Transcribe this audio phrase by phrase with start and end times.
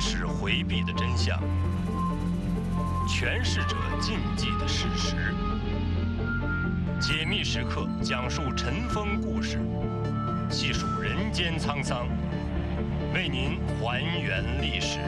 [0.00, 1.38] 是回避的真相，
[3.08, 5.16] 诠释者禁忌的事实。
[7.00, 9.60] 解密时刻讲述尘封故事，
[10.48, 12.06] 细数人间沧桑，
[13.12, 14.98] 为您还原历史。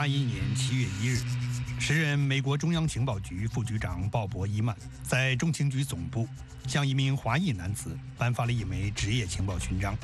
[0.00, 1.18] 八一年七月一日，
[1.78, 6.26] 时任美国中央情报局副局长鲍勃·伊曼在中情局总部
[6.66, 9.94] 向一名华裔男子颁发了一枚职业情报勋章，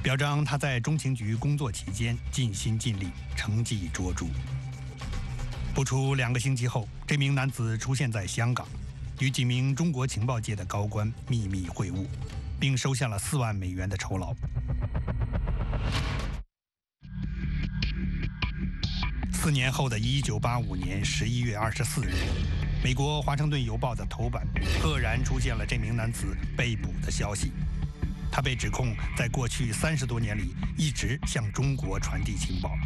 [0.00, 4.26] 表彰他在中情局工作期间尽心尽力，成绩卓著。
[5.74, 8.64] 不出两个星期后，这名男子出现在香港，
[9.18, 12.06] 与几名中国情报界的高官秘密会晤，
[12.60, 14.32] 并收下了四万美元的酬劳。
[19.46, 22.10] 四年后的一九八五年十一月二十四日，
[22.82, 24.44] 美国《华盛顿邮报》的头版
[24.82, 27.52] 赫然出现了这名男子被捕的消息。
[28.28, 32.76] 他被指控在过去三十多年里一直向中国传递情报。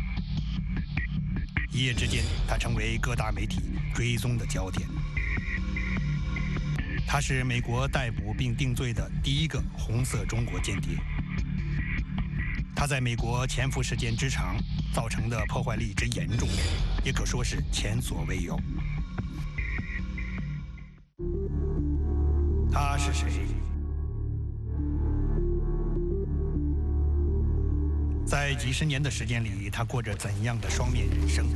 [1.72, 3.62] 一夜之间，他成为各大媒体
[3.94, 4.86] 追踪的焦点。
[7.06, 10.90] 他是美国逮捕并定罪的第一个红色中国间谍。
[12.74, 14.56] 他在美国潜伏时间之长，
[14.92, 16.48] 造成的破坏力之严重，
[17.04, 18.58] 也可说是前所未有。
[22.72, 23.28] 他是谁？
[28.24, 31.46] 在几十年的时间里，他过着怎样的双面人生？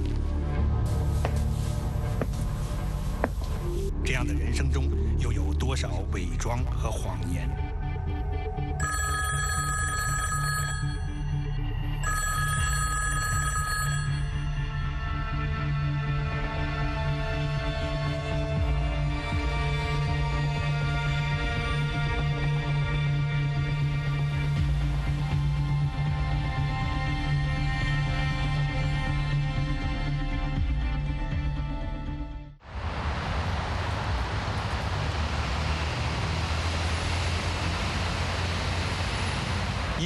[4.04, 7.48] 这样的人生中，又有多少伪装和谎言？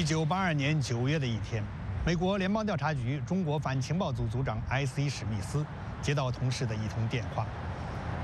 [0.08, 1.62] 一九八二年九月的一天，
[2.02, 5.06] 美国联邦调查局中国反情报组组长 I.C.
[5.06, 5.62] 史密斯
[6.00, 7.46] 接到同事的一通电话。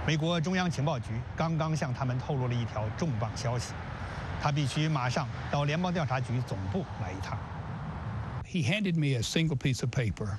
[0.06, 3.74] 美国中央情报局刚刚向他们透露了一条重磅消息，
[4.40, 7.38] 他必须马上到联邦调查局总部来一趟。
[8.46, 10.38] He handed me a single piece of paper,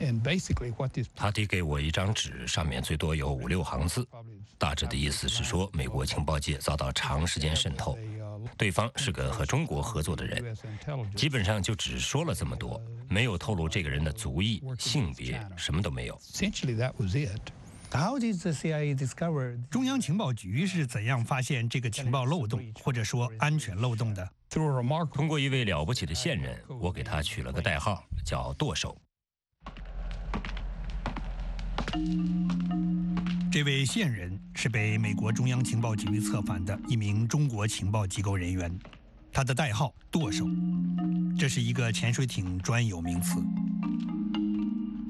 [0.00, 4.08] and basically what this 他递给我一张纸，上面最多有五六行字，
[4.56, 7.98] 大致的意思是说，美国情报界遭到长时间渗透，
[8.56, 10.56] 对方是个和中国合作的人，
[11.14, 16.18] 基本上就只说了这么多，没有透露这个人的族裔、性别，什么都没有。
[16.32, 17.52] essentially that was it.
[17.90, 24.28] How did the CIA discover 中央情报局是怎样发现这个情报漏洞，或者说安全漏洞的
[25.12, 28.96] 通过一位了不起的线人，我给他取了个代号，叫剁手。
[33.58, 38.72] 这位线人是被美国中央情报局策反的一名中国情报机构人员
[39.32, 40.46] 他的代号舵手
[41.36, 43.40] 这是一个潜水艇专有名词。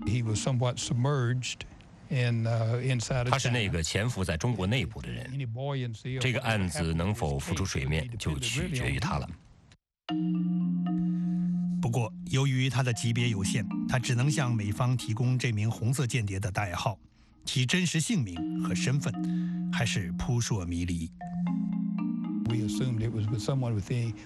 [0.06, 1.58] He was somewhat submerged
[3.28, 5.30] 他是那个潜伏在中国内部的人。
[6.18, 9.28] 这个案子能否浮出水面就取决于他了。
[11.82, 16.98] 不过由于他的级别有限他只能向美方提供这名红色间谍的代号。
[17.48, 19.10] 其真实姓名和身份
[19.72, 21.10] 还是扑朔迷离。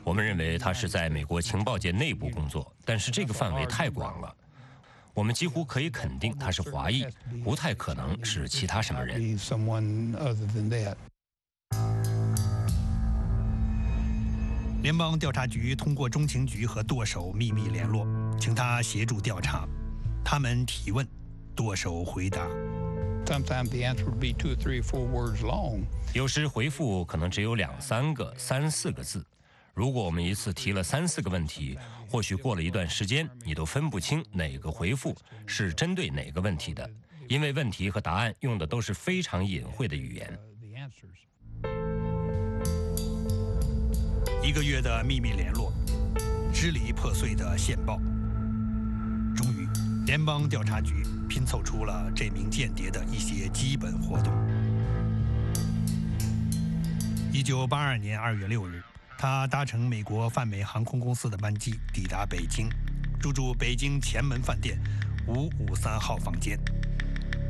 [0.03, 4.37] 我们认为他是在美国情报界内部工作，但是这个范围太广了，
[5.15, 7.07] 我们几乎可以肯定他是华裔，
[7.45, 9.39] 不太可能是其他什么人。
[14.83, 18.05] 联邦调查局通过中情局和舵手秘密联络，
[18.37, 19.65] 请他协助调查。
[20.25, 21.07] 他们提问，
[21.55, 22.49] 舵手回答。
[23.33, 25.87] Sometimes the answer would be two or three or four words long.
[26.13, 29.25] 有时回复可能只有两三个、三四个字。
[29.73, 31.79] 如果我们一次提了三四个问题，
[32.11, 36.87] 或许过了一段时间，你都分不清哪个回复是针对哪个问题的，
[37.27, 40.39] 因为问题和答案用的都是非常隐晦的语言。
[44.43, 45.73] 一个月的秘密联络，
[46.53, 47.99] 支离破碎的线报。
[50.05, 54.33] 联邦调查局拼凑出了这名间谍的一些基本活动。
[57.33, 58.83] 一九八二年二月六日，
[59.17, 62.69] 他搭乘美国泛美航空公司的班机抵达北京，
[63.23, 64.77] 入住北京前门饭店
[65.29, 66.59] 五五三号房间。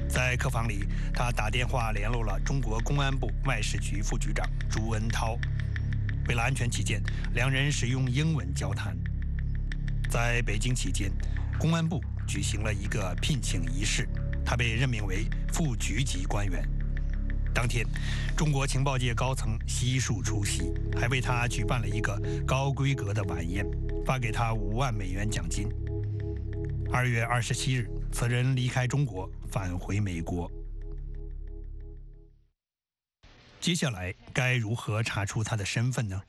[0.06, 0.84] 在客房里，
[1.14, 5.38] 他打电话联络了中国公安部外事局副局长朱恩涛。
[6.28, 7.02] 为了安全起见，
[7.32, 8.94] 两人使用英文交谈。
[10.10, 11.10] 在北京期间，
[11.62, 14.09] 公安部举行了一个聘请仪式，
[14.44, 16.69] 他被任命为副局级官员。
[17.55, 17.87] 当天，
[18.37, 23.64] 中国情报界高层悉数出席，还为他举办了一个高规格的晚宴，
[24.05, 25.69] 发给他五万美元奖金。
[26.91, 29.31] 二月二十七日，此人离开中国。
[29.49, 30.50] 返回美国，
[33.61, 36.20] 接下来该如何查出他的身份呢？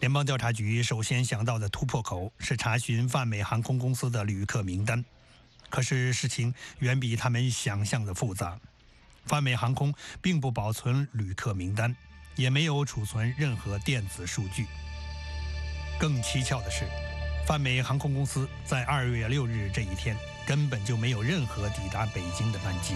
[0.00, 5.04] 联邦调查局首先想到的突破口是查询泛美航空公司的旅客名单，
[5.68, 8.58] 可是事情远比他们想象的复杂。
[9.26, 9.92] 泛美航空
[10.22, 11.94] 并不保存旅客名单，
[12.36, 14.66] 也没有储存任何电子数据。
[15.98, 16.84] 更蹊跷的是，
[17.44, 20.16] 泛美航空公司在二月六日这一天。
[20.46, 22.94] 根本就没有任何抵达北京的班机。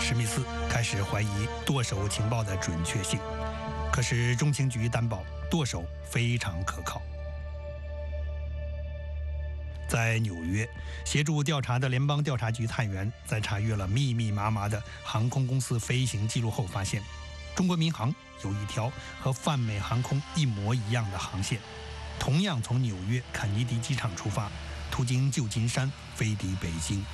[0.00, 3.20] 史密斯开始怀疑剁手情报的准确性，
[3.92, 7.02] 可是中情局担保舵手非常可靠。
[9.88, 10.68] 在纽约
[11.04, 17.02] 协助调查的联邦调查局探员在查阅了密密麻麻的航空公司飞行记录后，发现
[17.56, 18.14] 中国民航
[18.44, 21.58] 有一条和泛美航空一模一样的航线，
[22.20, 24.48] 同样从纽约肯尼迪机场出发。
[24.92, 27.04] 途经旧金山飞抵北京。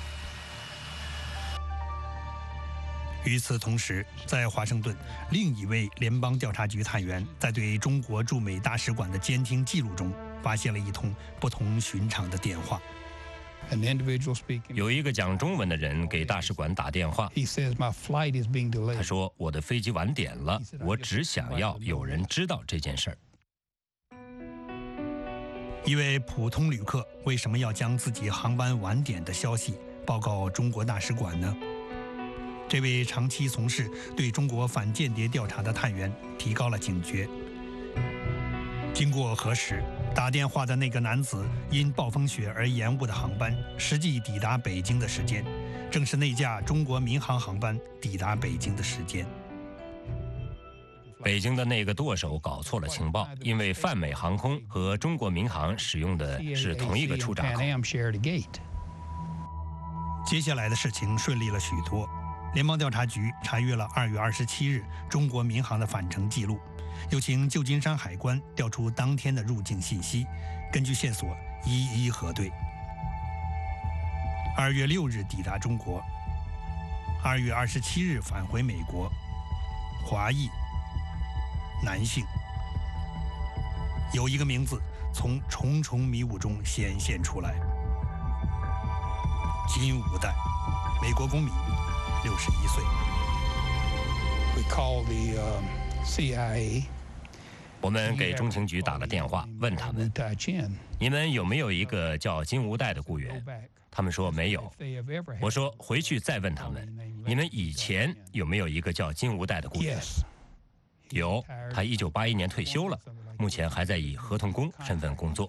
[3.27, 4.95] 与此同时，在华盛顿，
[5.31, 12.81] 另一位联邦调查局探员在对中国驻美大使馆的监听记录中，发现了一通不同寻常的电话。
[14.69, 17.29] 有一个讲中文的人给大使馆打电话。
[18.95, 23.17] 他说：“我的飞机晚点了，我只想要有人知道这件事儿。”
[25.83, 29.73] 一位普通旅客为什么要将自己航班晚点的消息
[30.05, 31.53] 报告中国大使馆呢？
[32.69, 37.27] 这位长期从事对中国反间谍调查的探员提高了警觉。
[38.93, 39.83] 经过核实，
[40.15, 45.45] 打电话的那个男子因暴风雪而延误的航班，实际抵达北京的时间，
[45.91, 49.25] 正是那架中国民航航班抵达北京的时间。
[51.23, 57.61] 北京的那个舵手搞错了情报，因为泛美航空和中国民航使用的是同一个出闸口。
[60.25, 62.09] 接下来的事情顺利了许多，
[62.57, 66.59] 联邦调查局查阅了二月二十七日中国民航的返程记录，
[67.11, 70.25] 又请旧金山海关调出当天的入境信息，
[70.73, 72.51] 根据线索一一核对。
[74.57, 76.01] 二月六日抵达中国，
[77.23, 79.07] 二月二十七日返回美国，
[80.03, 80.49] 华裔。
[81.85, 82.25] 男性，
[84.15, 84.81] 有一个名字
[85.13, 87.53] 从重重迷雾中显现出来：
[89.67, 90.33] 金五代，
[91.03, 91.53] 美国公民，
[92.23, 92.83] 六十一岁。
[94.55, 95.61] We call the
[96.03, 96.85] CIA。
[97.79, 100.11] 我们给中情局打了电话，问他们：
[100.99, 103.43] 你们有没有一个叫金无代的雇员？
[103.91, 104.71] 他们说没有。
[105.39, 109.99] 我说回去再问他们：你们以前有没有一个叫金无代的雇员？
[111.11, 112.99] 有，他一九八一年退休了，
[113.37, 115.47] 目前还在以合同工身份工作。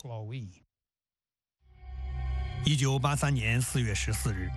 [2.64, 4.50] 一九八三年四月十四日，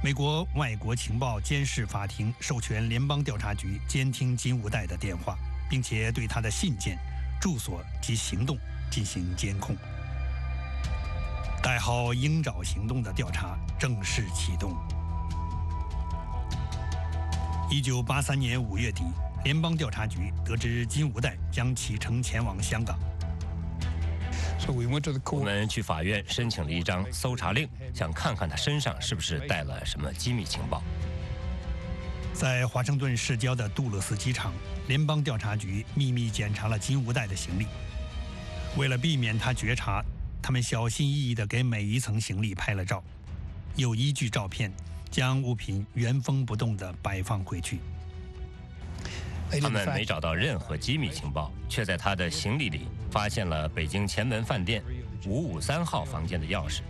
[0.00, 5.36] 美国外国情报监视法庭授权联邦调查局监听金无代的电话，
[5.68, 6.96] 并且对他的信件、
[7.40, 8.56] 住所及行动
[8.92, 9.76] 进行监控。
[11.60, 14.72] 代号“鹰爪行动”的调查正式启动。
[17.68, 19.02] 一九八三年五月底。
[19.44, 22.98] 联邦调查局得知金无代将启程前往香港，
[25.30, 30.82] 我们去法院申请了一张搜查令，想看看他身上是不是带了什么机密情报。
[32.34, 34.52] 在华盛顿市郊的杜勒斯机场，
[34.86, 37.66] 联邦调查局秘密检查了金无代的行李。
[38.76, 40.04] 为了避免他觉察，
[40.42, 43.02] 他们小心翼翼地给每一层行李拍了照，
[43.76, 44.72] 又依据照片
[45.10, 47.80] 将物品原封不动地摆放回去。
[49.60, 54.82] 他们没找到任何机密情报，却在他的行李里发现了北京前门饭店
[55.26, 56.80] 五五三号房间的钥匙。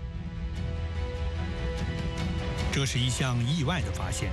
[2.72, 4.30] 这是一项意外的发现，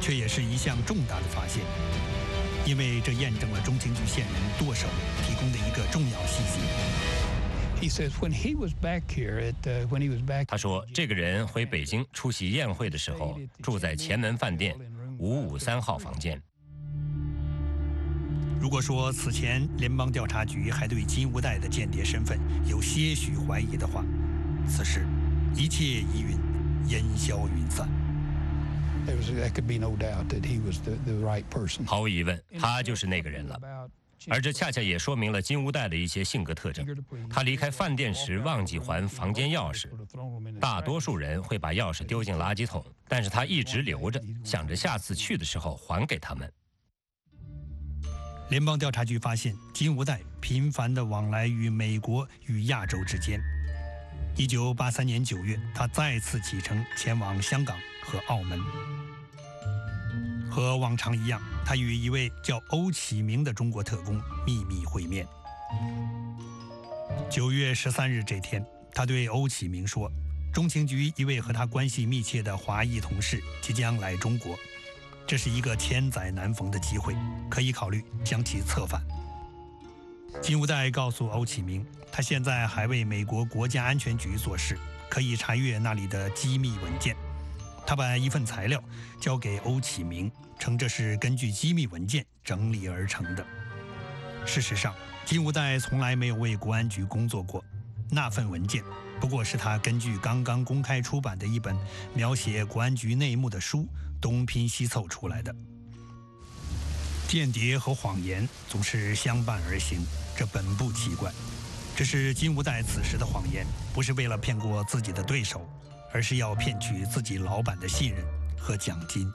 [0.00, 1.64] 却也是一项重大的发现，
[2.66, 4.86] 因为这验证了中情局线人剁手
[5.26, 6.60] 提供的一个重要细节。
[10.46, 14.74] 他说，这个人回北京出席宴会的时候，住在前门饭店
[15.18, 16.40] 五五三号房间。
[18.58, 24.04] 如果说此前联邦调查局还对金无代的间谍身份有些许怀疑的话，
[24.68, 25.06] 此时
[25.54, 26.38] 一切疑云
[26.88, 27.88] 烟消云散。
[31.84, 33.60] 毫无疑问，他就是那个人了。
[34.28, 36.84] 而这恰恰也说明了金无代的一些性格特征。
[37.30, 39.88] 他离开饭店时忘记还房间钥匙，
[40.58, 46.50] 大多数人会把钥匙丢进垃圾桶，但是他一直留着，想着下次去的时候还给他们。
[48.48, 53.40] 联邦调查局发现金无代频繁地往来于美国与亚洲之间。
[54.36, 58.60] 一九八三年九月，他再次启程前往香港和澳门。
[60.48, 65.26] 和往常一样，他与一位叫欧启明的中国特工秘密会面。
[67.28, 70.08] 九月十三日这天，他对欧启明说
[70.54, 74.56] ：“中情局一位和他关系密切的华裔同事即将来中国。”
[75.26, 77.16] 这是一个千载难逢的机会，
[77.50, 79.02] 可以考虑将其策反。
[80.40, 84.78] 金无代告诉欧启明，他现在还为美国国家安全局做事，
[85.08, 87.16] 可以查阅那里的机密文件。
[87.84, 88.82] 他把一份材料
[89.20, 93.44] 交给欧启明，称这是根据机密文件整理而成的。
[94.44, 97.64] 事实上，金无代从来没有为国安局工作过，
[98.10, 98.82] 那份文件
[99.20, 101.76] 不过是他根据刚刚公开出版的一本
[102.14, 103.86] 描写国安局内幕的书。
[104.18, 105.54] 东拼西凑出来的
[107.28, 110.00] 间谍和谎言总是相伴而行，
[110.34, 111.30] 这本不奇怪。
[111.94, 115.68] 这是金无代此时的谎言，不是为了骗过自己的对手，
[116.12, 118.24] 而是要骗取自己老板的信任
[118.58, 119.30] 和奖金。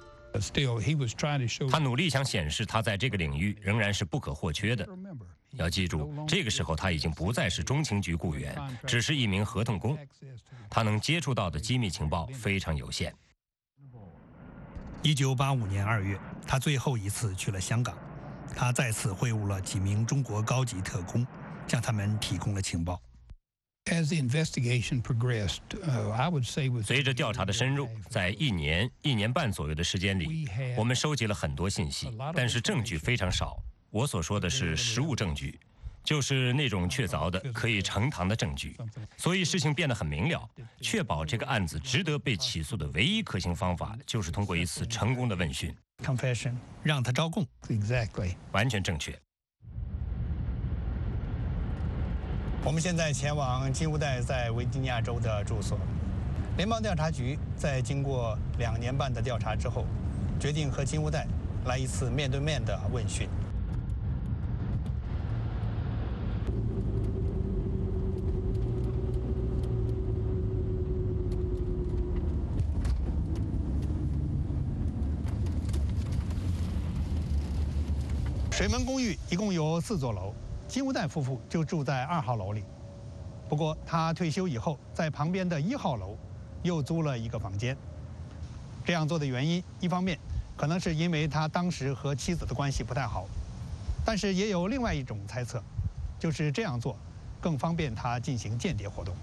[1.70, 4.88] 他努力想显示他在这个领域仍然是不可或缺的。
[5.54, 8.56] 要记住，这个时候他已经不再是中情局雇员，
[8.88, 9.98] 只是一名合同工。
[10.70, 13.14] 他能接触到的机密情报非常有限。
[15.04, 17.98] 一九八五年二月，他最后一次去了香港，
[18.56, 21.26] 他再次会晤了几名中国高级特工，
[21.68, 23.02] 向他们提供了情报。
[26.84, 33.58] 随着调查的深入，在一年一年半左右的时间里，我们收集了很多信息，但是证据非常少。
[33.92, 35.60] 我所说的是实物证据。
[36.04, 38.76] 就是那种确凿的、可以呈堂的证据，
[39.18, 40.50] 所以事情变得很明了。
[40.82, 45.72] 确保这个案子值得被起诉的唯一可行方法，就是通过一次成功的问讯
[46.04, 47.46] （confession），让他招供。
[47.68, 49.16] Exactly，完全正确。
[52.64, 55.78] 我们现在前往金乌代在维吉尼亚州的住所。
[56.58, 59.86] 联邦调查局在经过两年半的调查之后，
[60.40, 61.28] 决定和金乌代
[61.66, 63.30] 来一次面对面的问讯。
[78.62, 80.36] 水门公寓一共有四座楼，
[80.68, 82.64] 金无代夫妇就住在二号楼里。
[83.50, 86.16] 不过他退休以后，在旁边的一号楼
[86.62, 87.76] 又租了一个房间。
[88.86, 90.16] 这样做的原因，一方面
[90.56, 93.26] 可能是因为他当时和妻子的关系不太好，
[94.06, 95.60] 但是也有另外一种猜测，
[96.20, 96.96] 就是这样做
[97.42, 99.16] 更方便他进行间谍活动。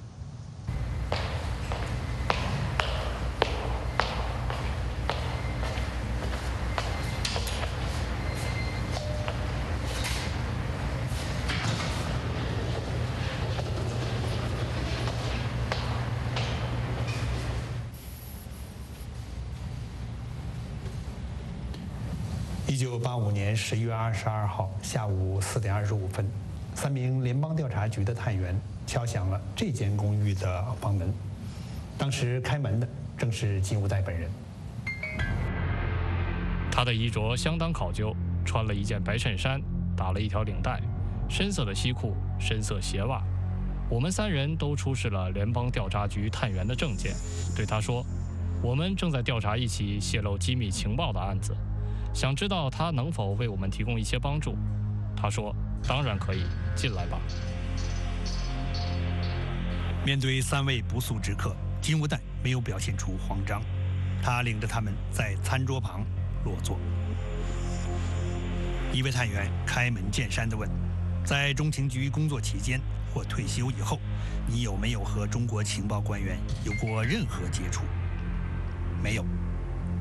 [23.18, 26.24] 五年十一月二十二号下午四点二十五分，
[26.74, 31.12] 三名联邦调查局的探员敲响了这间公寓的房门。
[31.98, 34.30] 当时开门的正是金无代本人。
[36.70, 39.60] 他的衣着相当考究，穿了一件白衬衫，
[39.96, 40.80] 打了一条领带，
[41.28, 43.20] 深色的西裤，深色鞋袜。
[43.90, 47.12] 我们三人都出示了联邦调查局探员的证件，
[47.56, 48.04] 对他说
[48.62, 51.56] ：“我们正在调查一起泄露机密情报的案子。”
[52.12, 54.56] 想知道他能否为我们提供一些帮助？
[55.16, 55.54] 他说
[55.86, 56.44] ：“当然可以，
[56.76, 57.18] 进来吧。”
[60.04, 63.62] 面对三位不速之客，金无代没有表现出慌张，
[64.22, 66.04] 他领着他们在餐桌旁
[66.44, 66.78] 落座。
[68.92, 70.68] 一位探员开门见山地问
[71.24, 72.80] ：“在中情局工作期间
[73.12, 74.00] 或退休以后，
[74.46, 77.82] 你有没有和中国情报官员有过任何接触
[79.02, 79.24] ？”“没有。”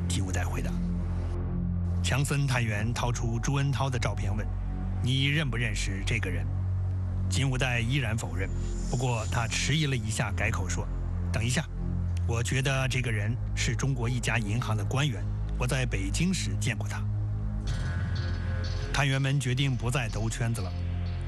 [0.08, 0.72] 金无代回答。
[2.08, 4.48] 强森探员掏出朱恩涛的照片问
[5.04, 6.48] ：“你认不认识这个人？”
[7.30, 8.50] 金无代依然否认，
[8.90, 10.88] 不过他迟疑了一下，改口说
[11.34, 11.68] ：“等一下，
[12.26, 15.22] 我觉得这个人是中国一家银行的官员，
[15.60, 17.04] 我在北京时见过他。”
[18.94, 20.72] 探员们决定不再兜圈子了。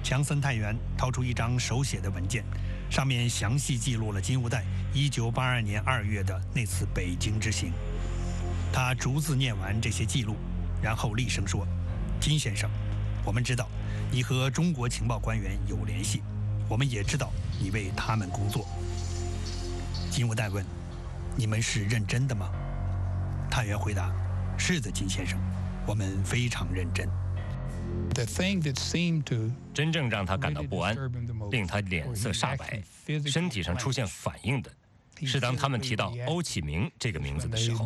[0.02, 2.46] 强森探员掏出一张手写的文件，
[2.90, 7.74] 上面详细记录了金无代1982年2月的那次北京之行。
[8.72, 10.38] 他逐字念完这些记录，
[10.82, 11.68] 然后厉声说
[12.20, 12.70] ：“金先生，
[13.26, 13.68] 我们知道
[14.12, 16.22] 你和中国情报官员有联系，
[16.68, 18.68] 我们也知道你为他们工作。”
[20.10, 20.66] 金无代问
[21.36, 22.50] ：“你们是认真的吗？”
[23.50, 24.12] 探员回答
[24.58, 25.40] ：“是的，金先生，
[25.86, 27.08] 我们非常认真。”
[29.74, 30.96] 真正让他感到不安、
[31.50, 32.82] 令他脸色煞白、
[33.26, 34.72] 身体上出现反应的，
[35.26, 37.84] 是当他们提到欧启明这个名字的时候。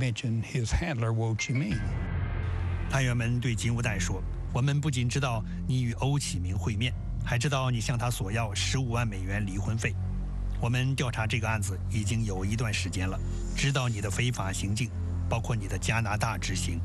[2.93, 4.21] 探员们对金无代说
[4.53, 6.93] ：“我们不仅知道你与欧启明会面，
[7.25, 9.95] 还知道你向他索要十五万美元离婚费。
[10.62, 13.19] 我们调查这个案子已经有一段时间了，
[13.57, 14.91] 知道你的非法行径，
[15.27, 16.79] 包括你的加拿大之行。”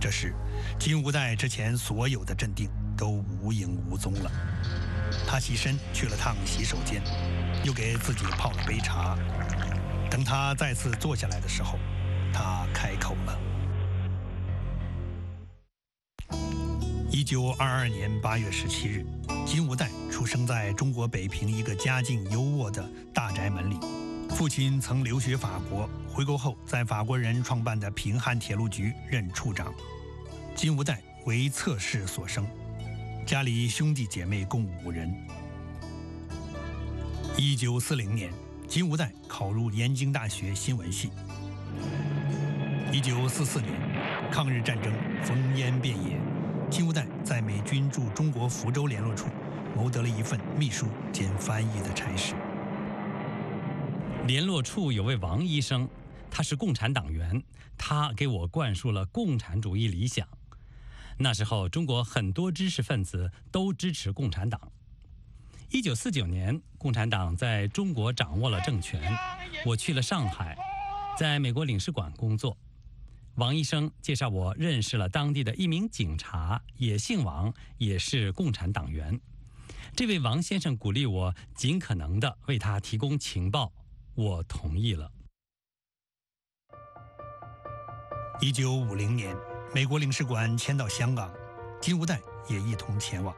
[0.00, 0.34] 这时，
[0.78, 4.30] 金无代之前所有的镇定都无影无踪了。
[5.26, 7.02] 他起身去了趟洗手间，
[7.62, 9.18] 又给自己泡了杯茶。
[10.10, 11.78] 等他再次坐下来的时候，
[12.32, 13.38] 他开口了。
[17.14, 19.04] 一九二二年八月十七日，
[19.44, 23.76] 金无代出生在中国北平一个家境优渥的大宅门里。
[24.30, 29.74] 父亲曾留学法国，回国后在法国人创办的平汉铁路局任处长。
[30.54, 32.46] 金无代为侧室所生，
[33.26, 35.14] 家里兄弟姐妹共五人。
[37.36, 38.32] 一九四零年，
[38.66, 41.10] 金无代考入燕京大学新闻系。
[42.90, 43.70] 一九四四年，
[44.30, 44.90] 抗日战争
[45.22, 46.18] 烽烟遍野，
[46.72, 49.28] 金无代在美军驻中国福州联络处
[49.76, 52.34] 谋得了一份秘书兼翻译的差事。
[54.26, 55.86] 联络处有位王医生，
[56.30, 57.42] 他是共产党员，
[57.76, 60.26] 他给我灌输了共产主义理想。
[61.18, 64.58] 那时候，中国很多知识分子都支持共产党。
[65.68, 69.14] 一九四九年，共产党在中国掌握了政权，
[69.66, 70.56] 我去了上海，
[71.18, 72.56] 在美国领事馆工作。
[73.36, 79.18] 王医生介绍我认识了当地的一名警察，也姓王，也是共产党员。
[79.96, 83.72] 这位王先生鼓励我尽可能的为他提供情报，
[84.14, 85.10] 我同意了。
[88.40, 89.36] 一九五零年。
[89.74, 91.32] 美国领事馆迁到香港，
[91.80, 93.34] 金无代也一同前往。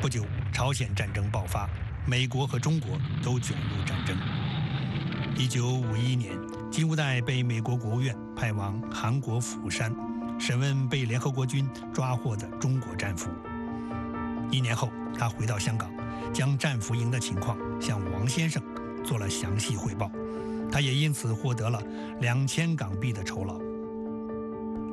[0.00, 1.68] 不久，朝鲜战争爆发，
[2.06, 4.16] 美国和中国都卷入战争。
[5.36, 6.38] 一九五一年，
[6.70, 9.94] 金无代被美国国务院派往韩国釜山，
[10.38, 13.30] 审问被联合国军抓获的中国战俘。
[14.50, 15.90] 一年后，他回到香港，
[16.32, 18.62] 将战俘营的情况向王先生
[19.02, 20.10] 做了详细汇报，
[20.70, 21.82] 他也因此获得了
[22.20, 23.58] 两千港币的酬劳。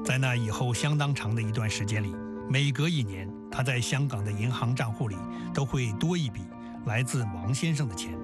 [0.05, 2.15] 在那以后相当长的一段时间里，
[2.49, 5.17] 每隔一年，他在香港的银行账户里
[5.53, 6.41] 都会多一笔
[6.85, 8.17] 来自王先生的钱。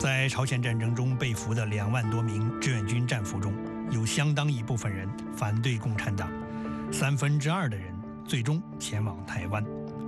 [0.00, 3.52] 在朝鲜战争中被俘的两万多名志愿军战俘中，
[3.90, 6.26] 有相当一部分人反对共产党，
[6.90, 9.62] 三分之二的人最终前往台湾，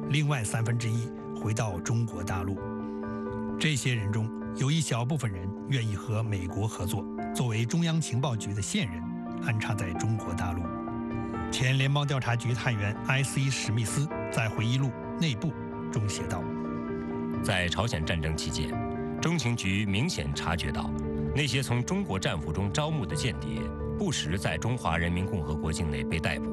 [0.09, 2.59] 另外三分之一回到中国大陆。
[3.61, 4.26] 这些人中
[4.57, 9.02] 有一小部分人愿意和美国合作，作为中央情报局的线人。
[9.44, 10.62] 安插在中国大陆。
[11.50, 14.87] 前联邦调查局探员埃斯·史密斯在回忆录
[15.20, 15.48] 《内部》
[15.90, 16.42] 中写道
[17.42, 18.72] ：“在朝鲜战争期间，
[19.22, 20.90] 中情局明显察觉到，
[21.32, 23.61] 那些从中国战俘中招募的间谍，
[23.96, 26.52] 不时在中华人民共和国境内被逮捕。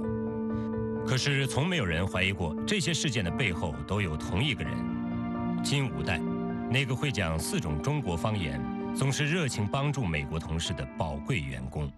[1.04, 4.72] 可是，从没有人怀疑过这些事件的背后都有同一个人——
[5.66, 6.22] 金吾代，
[6.70, 8.64] 那个会讲四种中国方言、
[8.96, 11.92] 总是热情帮助美国同事的宝贵员工。”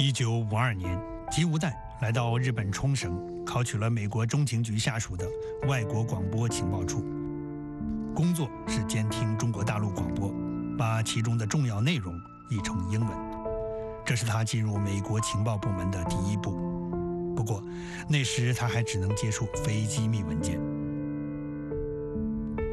[0.00, 0.98] 一九五二年，
[1.30, 5.28] 金吾代来到日本冲绳，考取了美国中情局下属的
[5.68, 7.04] 外国广播情报处，
[8.14, 10.32] 工作是监听中国大陆广播，
[10.78, 12.14] 把其中的重要内容
[12.50, 13.10] 译成英文。
[14.04, 16.52] 这是他进入美国情报部门的第一步。
[17.34, 17.62] 不过，
[18.08, 20.60] 那时他还只能接触非机密文件。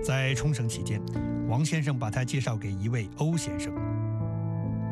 [0.04, 1.02] 在冲绳期间，
[1.48, 3.74] 王先生把他介绍给一位欧先生，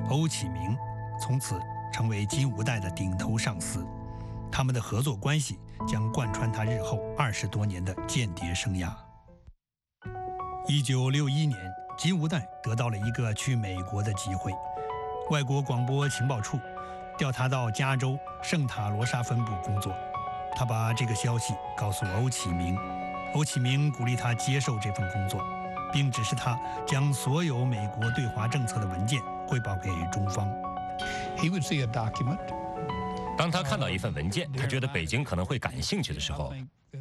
[0.10, 0.76] 欧启明，
[1.22, 1.60] 从此。
[1.90, 3.84] 成为金吾代的顶头上司，
[4.52, 5.58] 他们的合作关系
[5.88, 8.94] 将贯穿他日后二十多年的间谍生涯。
[10.70, 11.58] 一九六一年，
[11.98, 14.52] 金无代得到了一个去美国的机会，
[15.30, 16.60] 外国广播情报处
[17.18, 19.96] 调他到加州圣塔罗莎分部工作。
[20.54, 22.78] 他把这个消息告诉欧启明，
[23.34, 25.42] 欧启明鼓励他接受这份工作，
[25.94, 30.46] 并指示他将所有美国对华政策的文件汇报给中方。
[31.38, 32.40] he would see a document
[33.38, 36.52] 当他看到一份文件，他觉得北京可能会感兴趣的时候，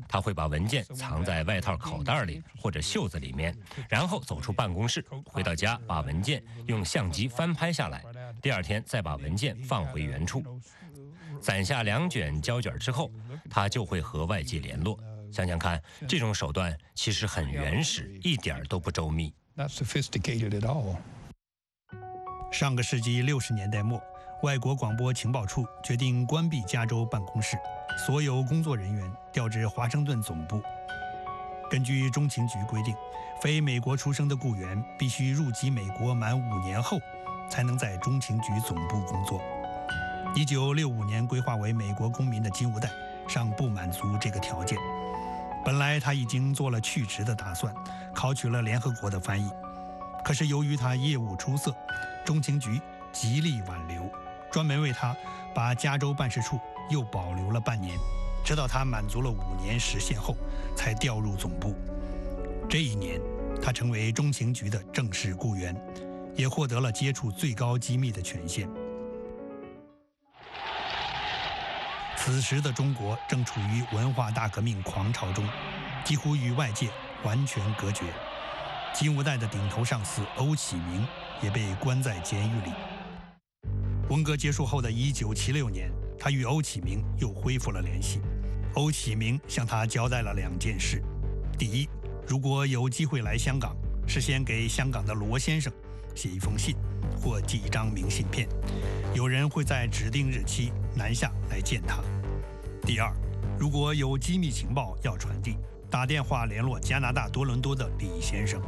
[0.08, 3.56] 他会把文件藏在外套口袋里或者袖子里面，
[3.88, 8.04] 然后走出办公室，回到家把文件用相机翻拍下来，
[8.40, 10.42] 第二天再把文件放回原处，
[11.40, 13.10] 攒下两卷胶卷之后，
[13.50, 14.98] 他就会和外界联络。
[15.32, 19.34] 想想看，这种手段其实很原始，一点都不周密。
[22.52, 24.00] 上个世纪六十年代末，
[24.42, 27.58] 外国广播情报处决定关闭加州办公室，
[28.06, 30.62] 所有工作人员调至华盛顿总部。
[31.70, 32.96] 根据中情局规定，
[33.42, 36.98] 非美国出生的雇员必须入籍美国满五年后，
[37.50, 39.38] 才能在中情局总部工作。
[40.34, 42.88] 一九六五年规划为美国公民的金无代
[43.28, 44.78] 尚不满足这个条件。
[45.62, 47.74] 本来他已经做了去职的打算，
[48.14, 49.50] 考取了联合国的翻译。
[50.24, 51.76] 可是由于他业务出色，
[52.24, 52.80] 中情局
[53.12, 54.08] 极力挽留，
[54.50, 55.14] 专门为他
[55.54, 57.98] 把加州办事处又保留了半年，
[58.46, 60.36] 直到他满足了五年时限后，
[60.76, 61.74] 才调入总部。
[62.70, 63.20] 这一年，
[63.60, 65.74] 他成为中情局的正式雇员，
[66.36, 68.68] 也获得了接触最高机密的权限。
[72.16, 75.44] 此时的中国正处于文化大革命狂潮中，
[76.04, 76.88] 几乎与外界
[77.24, 78.04] 完全隔绝。
[78.94, 81.04] 金无代的顶头上司欧启明
[81.42, 82.72] 也被关在监狱里。
[84.08, 88.20] 文革结束后的一九七六年，他与欧启明又恢复了联系。
[88.76, 91.02] 欧启明向他交代了两件事：
[91.58, 91.88] 第一，
[92.26, 93.74] 如果有机会来香港，
[94.06, 95.72] 事先给香港的罗先生
[96.14, 96.76] 写一封信，
[97.18, 98.46] 或寄一张明信片，
[99.14, 102.02] 有人会在指定日期南下来见他。
[102.82, 103.10] 第二，
[103.58, 105.56] 如果有机密情报要传递，
[105.90, 108.60] 打电话联络加拿大多伦多的李先生。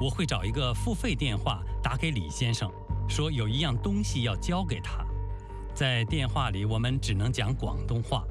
[0.00, 2.68] 我会找一个付费电话打给李先生，
[3.08, 5.06] 说有一样东西要交给他。
[5.76, 8.24] 在电话里，我们只能讲广东话。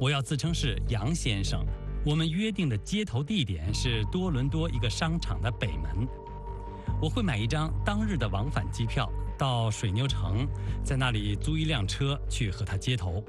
[0.00, 1.62] 我要自称是杨先生。
[2.06, 6.08] 我们约定的接头地点是多伦多一个商场的北门。
[7.02, 9.06] 我会买一张当日的往返机票
[9.38, 10.48] 到水牛城，
[10.82, 13.22] 在那里租一辆车去和他接头。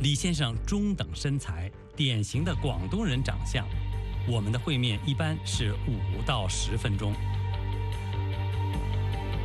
[0.00, 3.64] 李先生中等身材，典型的广东人长相。
[4.28, 7.14] 我们的会面一般是五到十分钟。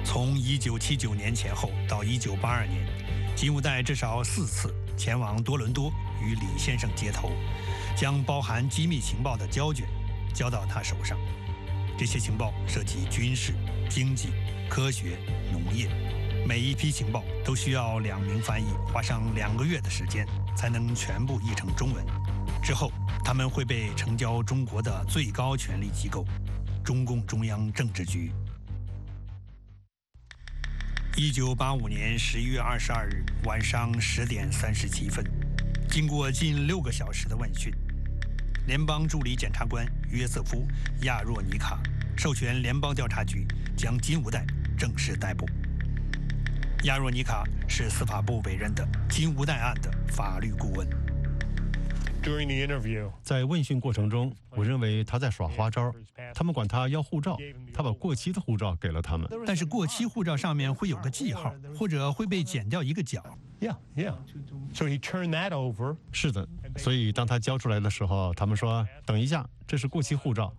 [0.04, 2.84] 从一九七九年前后到一九八二年，
[3.36, 7.32] 金无代至少四次前往多伦多与李先生接头，
[7.95, 9.88] 将包含机密情报的胶卷
[10.34, 11.17] 交到他手上。
[11.97, 13.54] 这些情报涉及军事、
[13.89, 14.30] 经济、
[14.69, 15.17] 科学、
[15.51, 15.89] 农业。
[16.47, 20.25] 每一批情报都需要两名翻译，花上两个月的时间
[20.56, 22.04] 才能全部译成中文。
[22.63, 22.91] 之后，
[23.23, 26.25] 他们会被呈交中国的最高权力机构——
[26.84, 28.32] 中共中央政治局。
[31.17, 35.24] 一九八五年十一月二十二日晚上十点三十七分，
[35.89, 37.74] 经过近六个小时的问讯，
[38.65, 40.65] 联邦助理检察官约瑟夫·
[41.06, 41.80] 亚若尼卡
[42.15, 43.45] 授权联邦调查局
[43.76, 44.45] 将金无代
[44.78, 45.45] 正式逮捕。
[46.84, 50.88] 亚若尼卡是司法部委任的金无代案的法律顾问。
[53.23, 55.91] 在问讯过程中，我认为他在耍花招。
[56.34, 57.38] 他们管他要护照，
[57.73, 59.27] 他把过期的护照给了他们。
[59.45, 63.23] 但是过期护照上面会有个记号，或者会被剪掉一个角。
[63.60, 64.15] Yeah, yeah.
[64.73, 65.97] So he turned that over.
[66.12, 70.53] 是的，所以当他交出来的时候，他们说：“等一下，这是过期护照。”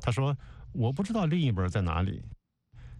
[0.00, 0.36] 他说
[0.72, 2.22] ：“我不知道另一本在哪里。”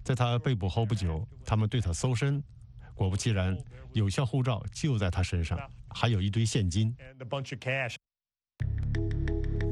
[0.03, 2.43] 在他被捕后不久，他们对他搜身。
[2.99, 3.57] 果不其然，
[3.93, 5.57] 有效护照就在他身上，
[5.95, 6.93] 还有一堆现金。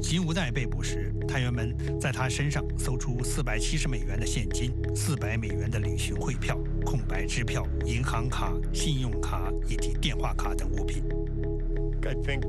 [0.01, 11.03] 金无代被捕时，探员们在他身上搜出四百七十美元的现金、四百美元的旅行汇票、空白支票、银行卡、信用卡以及电话卡等物品。
[12.03, 12.43] I think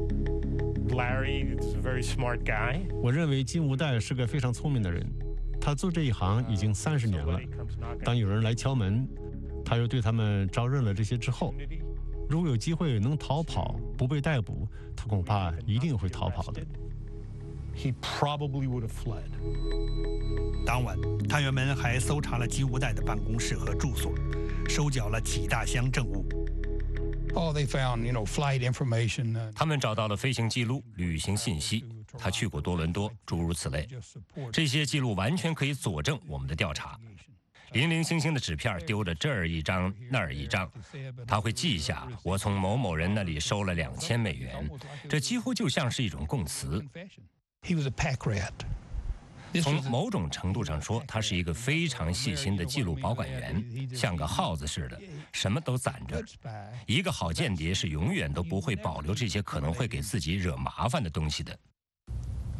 [0.90, 2.82] Larry is a very smart guy.
[3.02, 5.04] 我认为金无代是个非常聪明的人，
[5.60, 7.40] 他做这一行已经三十年了。
[8.04, 9.08] 当有人来敲门，
[9.68, 11.54] 他又对他们招认了这些之后，
[12.26, 16.62] 如果有机会能逃跑不被逮捕，他恐怕一定会逃跑的。
[17.76, 19.28] He probably would have fled.
[20.64, 24.10] 当晚，探员们还搜查了金无代的办公室和住所，
[24.66, 26.26] 收缴了几大箱证物。
[27.34, 29.52] Oh, they found, you know, flight information.
[29.54, 31.84] 他们找到了飞行记录、旅行信息，
[32.16, 33.86] 他去过多伦多，诸如此类。
[34.50, 36.98] 这些记录完全可以佐证我们的调查。
[37.72, 40.70] 零零星星的纸片丢着这儿一张那儿一张，
[41.26, 44.68] 他会记下我从某某人那里收了两千美元，
[45.08, 46.84] 这几乎就像是一种供词。
[47.62, 48.52] He was a pack rat.
[49.62, 55.00] 从某种程度上说，他是一个非常细心的记录保管员，像个耗子似的，
[55.32, 56.22] 什么都攒着。
[56.86, 61.58] 一个好间谍是永远都不会保留这些可能会给自己惹麻烦的东西的。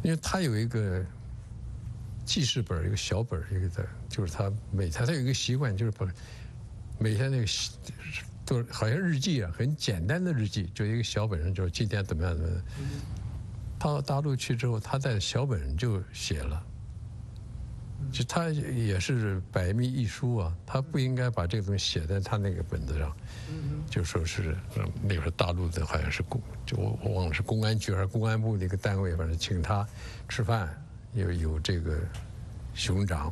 [0.01, 1.05] 因为他有一个
[2.29, 6.07] 记事本，一个小本，一个的，就是他每他他有一个习惯，就是把
[6.99, 7.45] 每天那个
[8.45, 12.63] 都好像日记啊，很简单的日记，就一个小本上，就是今天怎么样怎么样。
[13.79, 16.63] 到大陆去之后，他在小本上就写了。
[18.13, 23.13] 就他也是百密一疏啊，他不应该把这个东西写在他那个本子上，
[23.89, 24.55] 就说是
[25.03, 29.85] 那时候大陆的好像是公，就我忘了是公安局还是公安部那个单位，反正请他
[30.29, 30.69] 吃饭，
[31.13, 31.99] 有有这个
[32.73, 33.31] 熊掌。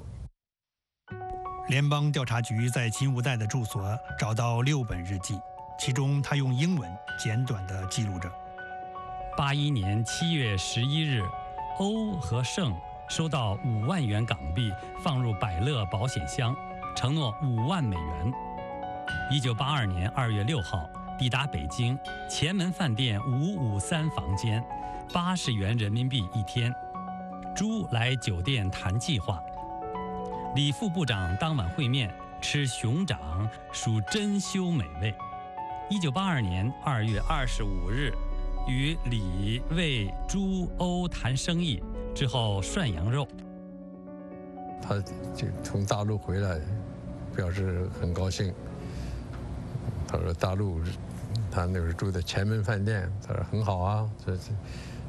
[1.69, 5.39] 联邦调查局在金无代的住所找到六本日记，
[5.79, 8.31] 其中他用英文简短的记录着：
[9.35, 11.21] 八一年七月十一日，
[11.79, 12.73] 欧和盛。
[13.09, 14.69] 收到五万元港币，
[15.01, 16.53] 放入百乐保险箱，
[16.93, 18.33] 承诺五万美元。
[19.31, 21.97] 一九八二年二月六号抵达北京
[22.29, 24.61] 前门饭店五五三房间，
[25.13, 26.69] 八十元人民币一天。
[27.57, 29.41] 朱来酒店谈计划。
[30.55, 35.11] 李副部长当晚会面，吃熊掌属珍馐美味。
[35.89, 38.13] 一九八二年二月二十五日，
[38.67, 41.81] 与李、魏、朱、欧谈生意。
[42.13, 43.27] 之后涮羊肉，
[44.79, 45.01] 他
[45.35, 46.59] 就从大陆回来，
[47.35, 48.53] 表示很高兴。
[50.07, 50.79] 他说大陆，
[51.49, 54.43] 他那时候住在前门饭店，他说很好啊，这这，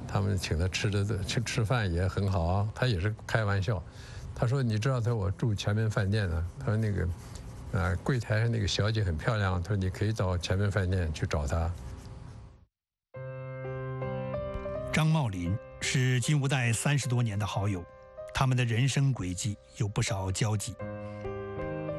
[0.09, 2.69] 他们请他吃的去吃饭也很好啊。
[2.75, 3.81] 他也是开玩笑，
[4.35, 7.09] 他说你知道他我住前面饭店呢，他说那个，
[7.79, 11.71] 啊柜台上那个小姐很漂亮，他说你可以到前面饭店去找她。
[14.93, 15.57] 张茂林。
[15.81, 17.85] 是金无代三十多年的好友，
[18.35, 20.75] 他们的人生轨迹有不少交集。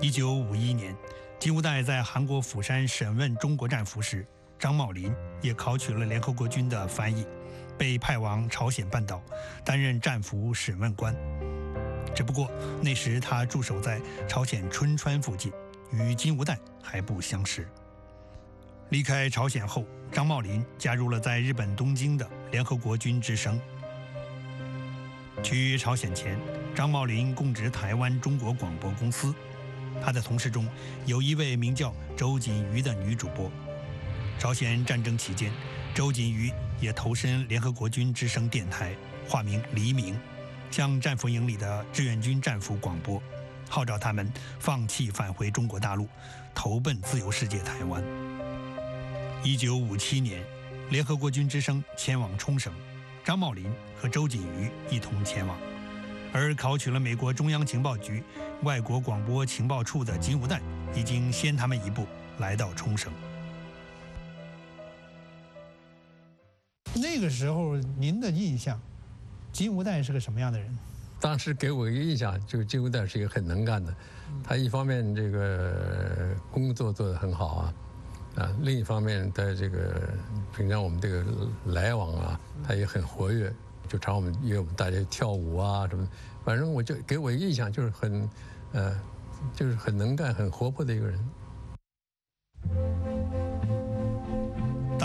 [0.01, 0.93] 一九五一年，
[1.39, 4.27] 金无代在韩国釜山审问中国战俘时，
[4.59, 7.25] 张茂林也考取了联合国军的翻译，
[7.79, 9.21] 被派往朝鲜半岛
[9.63, 11.15] 担任战俘审问官。
[12.13, 15.51] 只不过那时他驻守在朝鲜春川附近，
[15.93, 17.65] 与金无代还不相识。
[18.89, 23.57] 离开朝鲜后，张茂林加入了在日本东京的联合国军之声。
[25.41, 26.37] 去朝鲜前，
[26.75, 29.33] 张茂林供职台湾中国广播公司。
[30.03, 30.67] 他的同事中
[31.05, 33.49] 有一位名叫周锦瑜的女主播。
[34.37, 35.51] 朝鲜战争期间，
[35.93, 38.95] 周锦瑜也投身联合国军之声电台，
[39.27, 40.17] 化名黎明，
[40.71, 43.21] 向战俘营里的志愿军战俘广播，
[43.69, 46.07] 号召他们放弃返回中国大陆，
[46.55, 48.03] 投奔自由世界台湾。
[49.43, 50.43] 一九五七年，
[50.89, 52.73] 联合国军之声前往冲绳，
[53.23, 55.57] 张茂林和周锦瑜一同前往，
[56.33, 58.23] 而考取了美国中央情报局
[58.63, 60.61] 外国广播情报处的金无代
[60.95, 63.11] 已经先他们一步来到冲绳。
[66.95, 68.79] 那个时候，您的印象，
[69.51, 70.77] 金无代是个什么样的人？
[71.19, 73.93] 当时给我一个印象，就金无代是一个很能干的，
[74.43, 77.73] 他一方面这个工作做得很好啊。
[78.35, 80.13] 啊，另一方面，在这个
[80.55, 81.25] 平常我们这个
[81.65, 83.51] 来往啊，他也很活跃，
[83.87, 86.07] 就常我们约我们大家跳舞啊什么，
[86.45, 88.29] 反正我就给我一个印象就是很，
[88.71, 88.95] 呃，
[89.53, 91.19] 就是很能干、很活泼的一个人。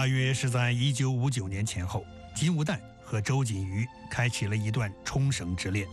[0.05, 2.05] 大约是在一九五九年前后，
[2.37, 5.89] 金无代和周锦瑜开启了一段冲绳之恋。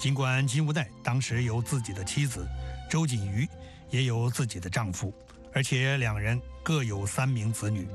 [0.00, 2.44] 尽管金无代当时有自己的妻子，
[2.90, 3.48] 周锦瑜
[3.88, 5.14] 也有自己的丈夫。
[5.54, 7.86] 而且两人各有三名子女，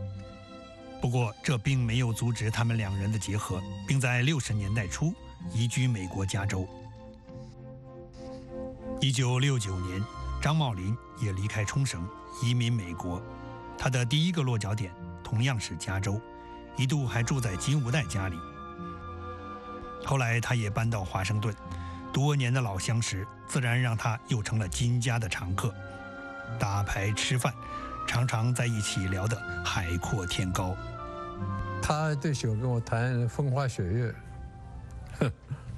[1.02, 5.14] 不过这并没有阻止他们两人的结合，并在六十年代初
[5.52, 6.66] 移居美国加州。
[9.02, 10.02] 一九六九年，
[10.42, 12.08] 张茂林也离开冲绳，
[12.42, 13.22] 移民美国。
[13.78, 14.90] 他的第一个落脚点
[15.26, 16.22] 同样是加州，
[16.78, 18.38] 一度还住在金吾代家里。
[20.06, 21.52] 后来他也搬到华盛顿，
[22.14, 25.74] 多年的老相识自然让他又成了金家的常客。
[26.60, 27.52] 打牌吃饭，
[28.08, 29.36] 常常在一起聊得
[29.66, 30.78] 海阔天高。
[31.82, 34.16] 他最喜欢跟我谈风花雪月。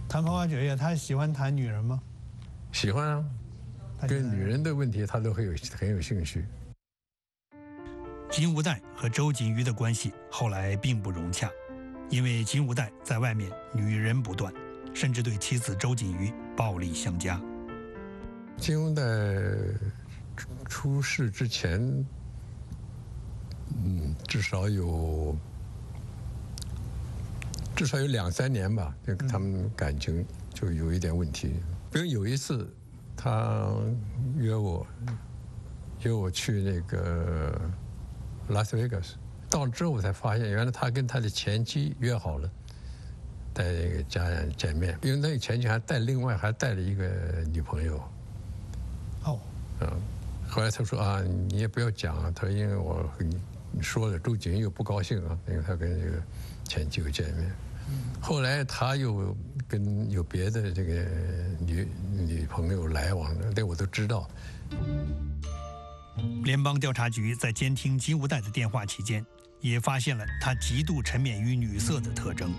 [0.09, 2.01] 谈风花雪月，他喜欢谈女人吗？
[2.73, 3.23] 喜欢啊，
[4.09, 6.45] 跟女人的问题他都很有很有兴趣。
[8.29, 11.49] 金无代和周瑾瑜的关系后来并不融洽，
[12.09, 14.53] 因为金无代在外面女人不断，
[14.93, 17.41] 甚至对妻子周瑾瑜暴力相加。
[18.57, 19.03] 金无代。
[20.69, 21.79] 出事之前，
[23.83, 25.35] 嗯，至少有
[27.75, 31.55] 至少有两三年吧，就他们感情就有一点问题。
[31.91, 32.71] 比如有一次，
[33.15, 33.67] 他
[34.35, 34.85] 约我，
[36.03, 37.59] 约我去那个
[38.49, 39.15] 拉斯维加斯，
[39.49, 42.49] 到了之后我才发现，原来他跟他的前妻约好了，
[43.53, 47.05] 在那个家人见面，因为那个前妻还带另外还带了一个
[47.51, 47.97] 女朋友。
[49.25, 49.39] 哦，
[49.81, 49.89] 嗯，
[50.47, 53.37] 后来他说啊，你也不要讲啊，他说因为我和你
[53.71, 56.17] 你说了，周景又不高兴啊，因为他跟这个
[56.63, 57.51] 前妻又见面。
[58.19, 59.35] 后来他又
[59.67, 61.05] 跟有别的这个
[61.59, 64.29] 女女朋友来往，那我都知道。
[66.43, 69.25] 联邦调查局在监听金无代的电话期间，
[69.59, 72.53] 也发现了他极度沉湎于女色的特征。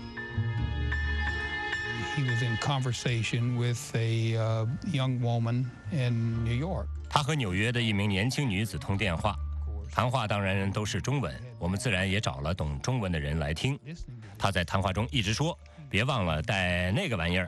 [2.15, 6.87] He was in conversation with a uh, young woman in New York.
[7.09, 9.35] 他和纽约的一名年轻女子通电话，
[9.91, 13.79] 谈话当然都是中文，我们自然也找了懂中文的人来听。
[14.37, 15.57] 他在谈话中一直说
[15.89, 17.47] ：“别忘了带那个玩意儿。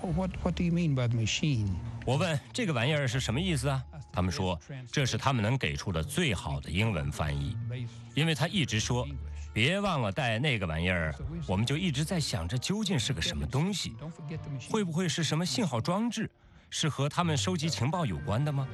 [0.00, 1.68] What, what do you mean by the machine?
[2.06, 3.82] ”我问：“这个玩意儿是什么意思啊？”
[4.12, 4.58] 他们说
[4.90, 7.56] ：“这是他们能给出的最好的英文翻译。”
[8.14, 9.06] 因为他一直说
[9.52, 11.14] ：“别忘了带那个玩意儿。”
[11.46, 13.94] 我们就一直在想这究竟是个什么东西.
[14.70, 16.30] 会不会是什么信号装置？
[16.70, 18.66] 是和他们收集情报有关的吗？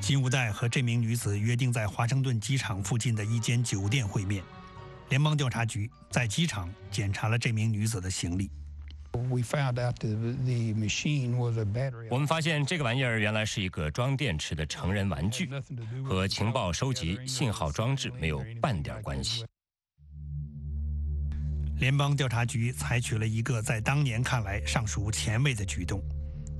[0.00, 4.42] 金无代和这名女子约定在华盛顿机场附近的一间酒店会面。
[5.08, 8.50] 联邦调查局在机场检查了这名女子的行李。
[12.10, 15.48] 我们发现这个玩意儿原来是一个装电池的成人玩具
[16.04, 19.44] 和情报收集、信号装置没有半点关系。
[21.78, 26.02] 联邦调查局采取了一个在当年看来尚属前卫的举动，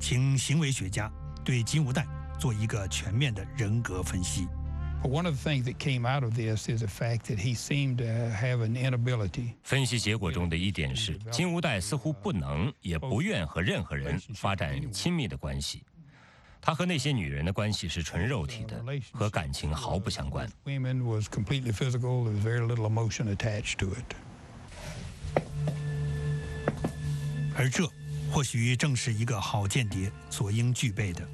[0.01, 1.11] 请行为学家
[1.45, 2.07] 对金无代
[2.38, 4.47] 做一个全面的人格分析。
[5.05, 8.05] One of the things that came out of this is the fact that he seemed to
[8.05, 15.83] have an inability 分析结果中的一点是，金无代似乎不能也不愿和任何人发展亲密的关系。
[16.61, 20.51] 他和那些女人的关系是纯肉体的，和感情毫不相关。
[20.64, 22.25] women was completely physical.
[22.25, 24.17] There was very little emotion attached to it.
[27.55, 27.87] 而这
[28.33, 31.29] 或许正是一个好间谍所应具备的。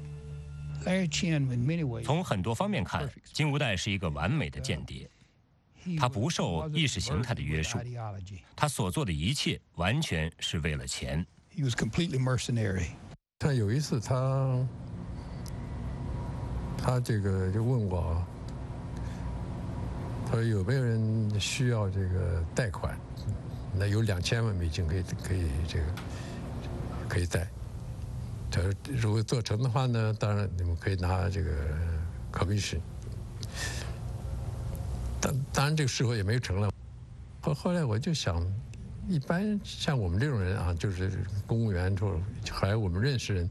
[2.03, 5.09] 从很多方面看，金无代是一个完美的间谍。
[5.99, 7.79] 他不受意识形态的约束，
[8.55, 11.25] 他所做的一切完全是为了钱。
[11.55, 12.89] He was completely mercenary.
[13.39, 14.67] 但有一次他
[16.77, 18.27] 他这个就问我啊，
[20.27, 22.95] 他说有没有人需要这个贷款？
[23.73, 25.85] 那有两千万美金可以可以这个
[27.09, 27.47] 可以贷。
[28.51, 31.51] 他说如果做成的话呢，当然你们可以拿这个
[32.31, 32.79] commission。
[35.21, 36.69] 当当然这个时候也没成了。
[37.41, 38.45] 后后来我就想，
[39.07, 43.49] 一般像我们这种人啊，就是公务员或者还有我们认识人，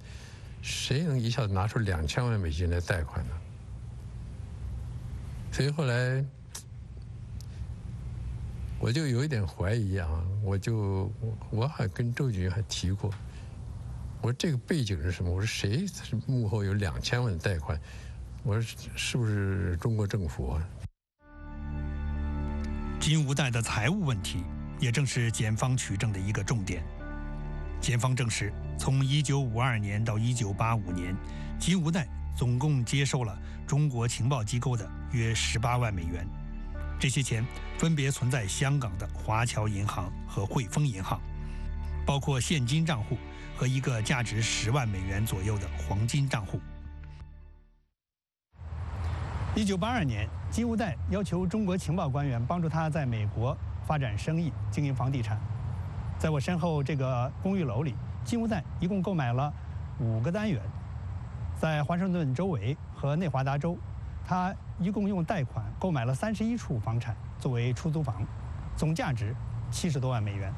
[0.62, 3.32] 谁能一下子拿出两千万美金来贷款呢？
[5.50, 6.24] 所以后来
[8.78, 10.08] 我就有一点怀疑啊，
[10.44, 13.12] 我就我我还跟周局还提过，
[14.22, 15.30] 我说这个背景是什么？
[15.30, 15.86] 我说谁
[16.26, 17.80] 幕后有两千万的贷款？
[18.42, 20.68] 我说是不是中国政府啊？
[23.00, 24.44] 金无贷的财务问题，
[24.78, 26.84] 也正是检方取证的一个重点。
[27.80, 31.16] 检方证实，从1952年到1985年，
[31.58, 32.06] 金无贷
[32.36, 36.26] 总共接受了中国情报机构的约18万美元。
[36.98, 37.42] 这些钱
[37.78, 41.18] 分别存在香港的华侨银行和汇丰银行，
[42.04, 43.16] 包括现金账户
[43.60, 46.58] 和一个价值十万美元左右的黄金账户。
[49.54, 53.54] 一九八二年，金无代要求中国情报官员帮助他在美国
[53.86, 55.38] 发展生意、经营房地产。
[56.18, 57.94] 在我身后这个公寓楼里，
[58.24, 59.52] 金无代一共购买了
[59.98, 60.62] 五个单元，
[61.54, 63.76] 在华盛顿周围和内华达州，
[64.24, 68.24] 他一共用贷款购买了三十一处房产作为出租房，
[68.74, 69.36] 总价值
[69.70, 70.50] 七十多万美元。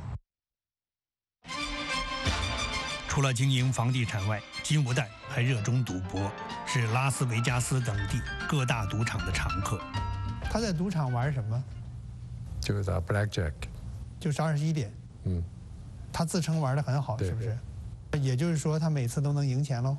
[3.12, 6.32] 除了经营房地产外，金无代还热衷赌博，
[6.64, 8.18] 是拉斯维加斯等地
[8.49, 9.78] 各大赌场的常客。
[10.45, 11.62] 他在赌场玩什么？
[12.59, 13.53] 就是打 blackjack，
[14.18, 14.91] 就是二十一点。
[15.24, 15.43] 嗯，
[16.11, 17.55] 他自称玩的很好，是不是？
[18.18, 19.95] 也就是说，他每次都能赢钱喽。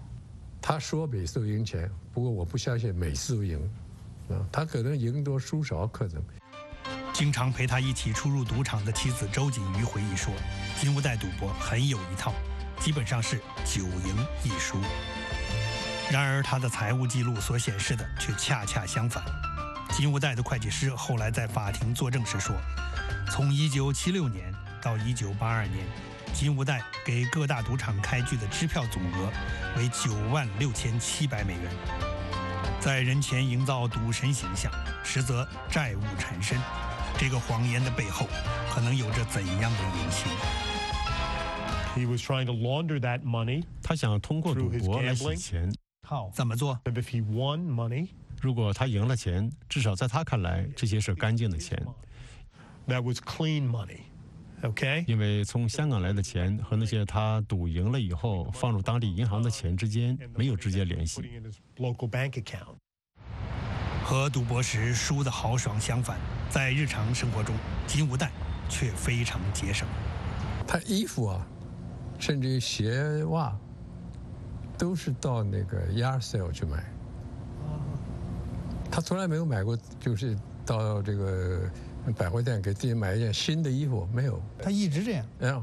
[0.59, 3.59] 他说每次都赢钱，不过我不相信每次都赢，
[4.29, 6.23] 啊，他可能赢多输少可能。
[7.13, 10.33] 经常陪他一起出入赌场的妻子周锦瑜回忆说，
[10.81, 12.33] 金无代赌博很有一套，
[12.83, 14.77] 基本上是九赢一输。
[16.11, 19.23] 然而他的财务记录所显示的却恰恰相反。
[19.93, 22.53] 金无代的会计师后来在法庭作证时说，
[23.31, 25.85] 从1976年到一九八二年，
[26.33, 29.31] 金无代给各大赌场开具的支票总额
[29.77, 31.71] 为九万六千七百美元，
[32.81, 34.69] 在人前营造赌神形象，
[35.05, 36.59] 实则债务缠身。
[37.17, 38.27] 这个谎言的背后，
[38.73, 40.29] 可能有着怎样的隐情
[41.95, 43.63] ？He was trying to launder that money.
[43.81, 45.73] 他想通过赌博来洗钱。
[46.07, 48.09] 好，怎么做？If he won money,
[48.41, 51.81] 如果他赢了钱，至少在他看来，这些是干净的钱。
[52.87, 53.99] That was clean money.
[54.63, 61.21] OK，因为从香港来的钱和那些他赌赢了以后放入当地银行的钱之间没有直接联系。
[61.77, 62.75] Local bank account.
[64.03, 66.17] 和赌博时输的豪爽相反，
[66.49, 67.55] 在日常生活中，
[67.87, 68.31] 金无代
[68.69, 69.87] 却非常节省。
[70.67, 71.45] 他衣服啊，
[72.23, 73.53] 甚至于鞋袜，
[74.77, 76.81] 都是到那个 yard sale 去买。
[78.89, 80.33] 他从来没有买过，就是
[80.65, 81.69] 到这个
[82.15, 84.41] 百货店给自己买一件新的衣服，没有。
[84.57, 85.25] 他一直这样。
[85.41, 85.61] 哎呀，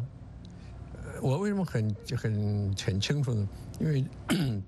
[1.23, 3.49] 我为什么很很很清楚呢？
[3.81, 4.05] 因为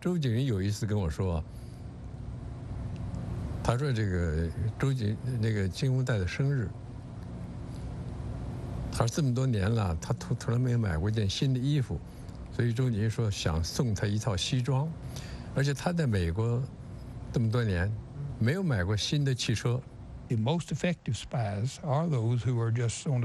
[0.00, 1.42] 周景云有一次跟我说。
[3.64, 6.68] 他说：“这个周景那个金庸代的生日，
[8.96, 12.00] 他说这么多年了，他从从来没有买过一件新的衣服，
[12.54, 14.88] 所以周杰说想送他一套西装，
[15.52, 16.62] 而且他在美国
[17.32, 17.92] 这么多年
[18.38, 19.80] 没有买过新的汽车。”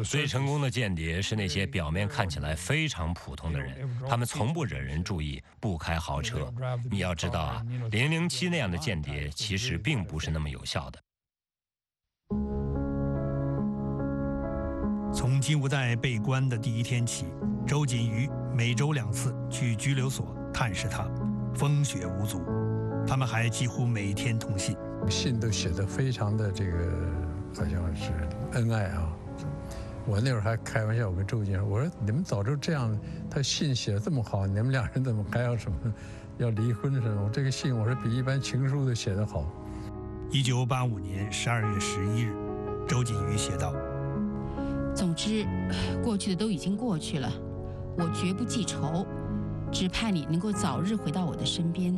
[0.04, 6.54] 最成功的间谍是那些表面看起来非常普通的人，他们从不惹人注意，不开豪车。
[6.92, 11.00] 你要知道啊，零零七那样的间谍其实并不是那么有效的。
[15.12, 17.26] 从金无代被关的第一天起，
[17.66, 21.08] 周瑾瑜每周两次去拘留所探视他，
[21.56, 22.40] 风雪无阻。
[23.08, 24.78] 他们还几乎每天通信。
[25.10, 26.78] 信都写的非常的这个，
[27.56, 28.12] 好像是
[28.52, 29.10] 恩爱啊。
[30.06, 32.96] 我那会儿还开玩笑，我跟周瑾说：“我说你们早就这样，
[33.30, 35.78] 他信写的这么好，你们两人怎么还要什么
[36.38, 37.30] 要离婚什么？
[37.34, 39.44] 这个信我说比一般情书都写得好。”
[40.32, 42.34] 一九八五年十二月十一日，
[42.88, 43.74] 周瑾瑜写道
[44.96, 45.46] ：“总之，
[46.04, 47.32] 过去的都已经过去了，
[47.98, 49.06] 我绝不记仇，
[49.72, 51.98] 只盼你能够早日回到我的身边，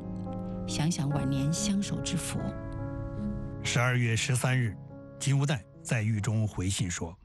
[0.67, 2.39] 想想晚年相守之福。”
[3.63, 4.75] 十二月十三日，
[5.19, 7.15] 金无代在狱中回信说：“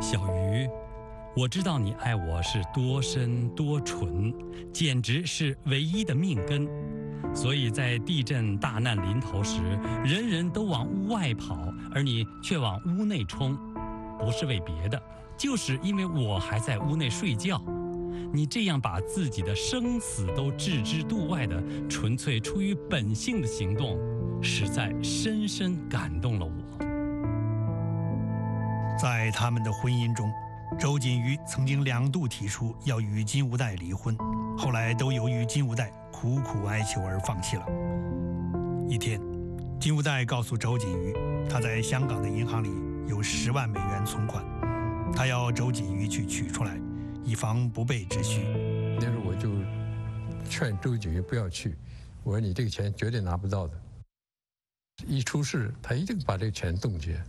[0.00, 0.68] 小鱼，
[1.36, 4.34] 我知道你爱我是多深多纯，
[4.72, 6.68] 简直是唯一的命根。
[7.34, 9.60] 所以在地震大难临头时，
[10.04, 13.58] 人人都往屋外跑，而你却往屋内冲，
[14.18, 15.02] 不是为别的，
[15.36, 17.60] 就是因为我还在屋内睡觉。
[18.32, 23.98] 你这样把自己的生死都置之度外的，纯粹出于本性的行动。”
[24.46, 26.52] 实在深深感动了我。
[29.00, 30.30] 在他们的婚姻中，
[30.78, 34.14] 周瑾瑜曾经两度提出要与金无代离婚，
[34.58, 37.64] 后来都由于金无代苦苦哀求而放弃了。
[38.86, 39.18] 一天，
[39.80, 41.14] 金无代告诉周瑾瑜，
[41.48, 42.68] 他在香港的银行里
[43.06, 44.44] 有十万美元存款，
[45.14, 46.78] 他要周瑾瑜去取出来，
[47.22, 48.42] 以防不备之需。
[48.98, 49.50] 那时候我就
[50.48, 51.76] 劝周瑾瑜不要去，
[52.22, 53.74] 我说你这个钱绝对拿不到的。
[55.06, 57.20] 一出事，他一定把这个钱冻结。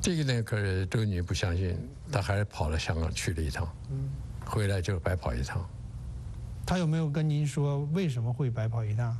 [0.00, 1.76] 这个呢，可是周女不相信，
[2.10, 3.68] 他还是跑了香港去了一趟，
[4.46, 5.68] 回来就白跑一趟。
[6.64, 9.16] 他有没有跟您说为什么会白跑一趟？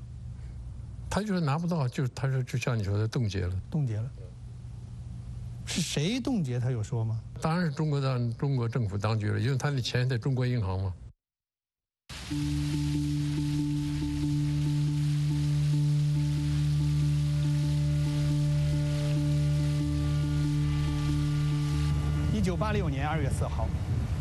[1.09, 3.55] 他就说拿不到，就他说就像你说的冻结了。
[3.71, 4.11] 冻结了。
[5.65, 6.61] 是谁冻结？
[6.61, 7.21] 他有说吗？
[7.41, 10.95] 当然是中国的中国政府当局了，因为他的钱在中国银行嘛。
[22.33, 23.67] 一九八六年二月四号，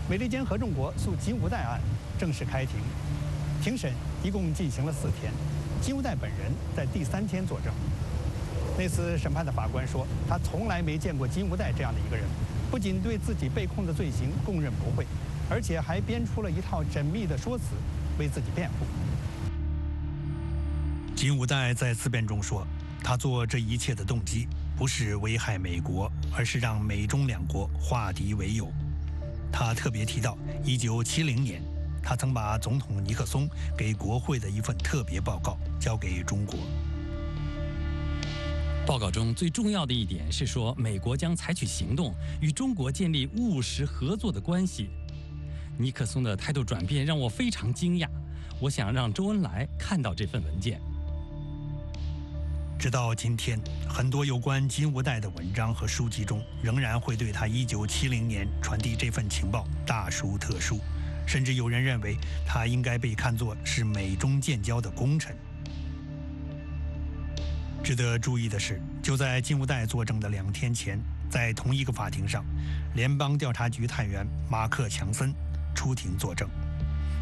[0.09, 1.79] 美利坚合众国诉金无代案
[2.17, 2.77] 正式开庭。
[3.61, 5.31] 庭审一共进行了四天，
[5.81, 7.73] 金无代本人在第三天作证。
[8.77, 12.25] 那次审判的法官说，他从来没见过金无代这样的一个人，
[12.69, 15.05] 不仅对自己被控的罪行供认不讳，
[15.49, 17.63] 而且还编出了一套缜密的说辞
[18.17, 18.85] 为自己辩护。
[21.15, 22.65] 金无代在自辩中说，
[23.03, 24.47] 他做这一切的动机。
[24.77, 28.69] 不是危害美国，而是让美中两国化敌为友。
[29.49, 31.61] 他特别提到，1970年，
[32.05, 36.59] 他曾把总统尼克松给国会的一份特别报告交给中国。
[38.85, 44.91] 报告中最重要的一点是说，美国将采取行动与中国建立务实合作的关系。
[45.79, 48.07] 尼克松的态度转变让我非常惊讶。
[48.61, 50.79] 我想让周恩来看到这份文件。
[52.77, 60.79] 直到今天，很多有关金无代的文章和书籍中，仍然会对他1970年传递这份情报大书特书，
[61.25, 65.35] 甚至有人认为他应该被看作是美中建交的功臣。
[67.83, 70.99] 值得注意的是，就在金无代作证的两天前，
[71.29, 72.43] 在同一个法庭上，
[72.95, 75.33] 联邦调查局探员马克·强森
[75.75, 76.49] 出庭作证，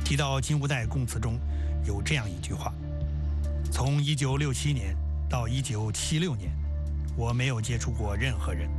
[0.04, 1.40] 提到金无代供词中
[1.86, 2.74] 有这样一句话
[3.72, 4.96] ：“从1967年。”
[5.30, 6.52] 到一九七六年，
[7.18, 8.70] 我没有接触过任何人。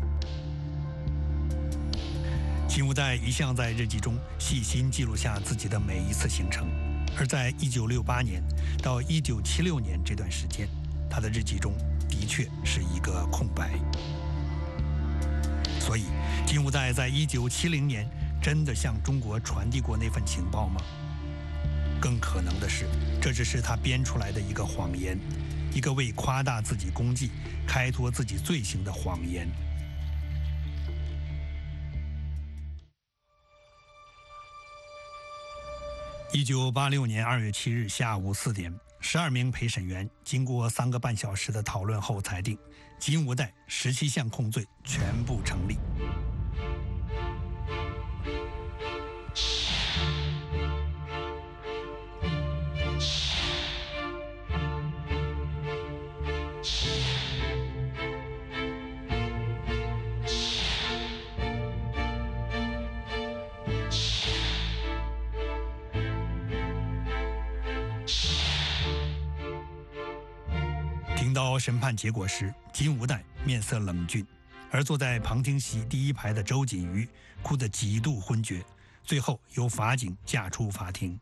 [2.66, 6.66] 金无代一向在日记中细心记录下自己的每一次行程，
[7.16, 8.42] 而在一九六八年
[8.82, 10.68] 到一九七六年这段时间，
[11.08, 11.72] 他的日记中
[12.08, 13.78] 的确是一个空白。
[15.78, 16.04] 所以，
[16.46, 18.08] 金无代在一九七零年
[18.42, 20.80] 真的向中国传递过那份情报吗？
[22.00, 22.86] 更可能的是，
[23.20, 25.18] 这只是他编出来的一个谎言。
[25.72, 27.30] 一个为夸大自己功绩、
[27.66, 29.48] 开脱自己罪行的谎言。
[36.34, 42.58] 一九八六年二月七日下午四点，十二名陪审员经过三个半小时的讨论后裁定，
[42.98, 45.76] 金无代十七项控罪全部成立。
[71.34, 74.24] 到审判结果时，金无代面色冷峻，
[74.70, 77.06] 而坐在旁听席第一排的周锦瑜
[77.42, 78.64] 哭得几度昏厥，
[79.02, 81.18] 最后由法警架出法庭。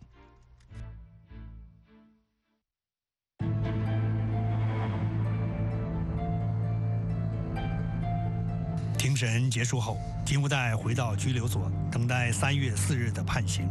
[8.99, 13.69] 庭审结束后，金无代回到拘留所，等待三月四日的判刑。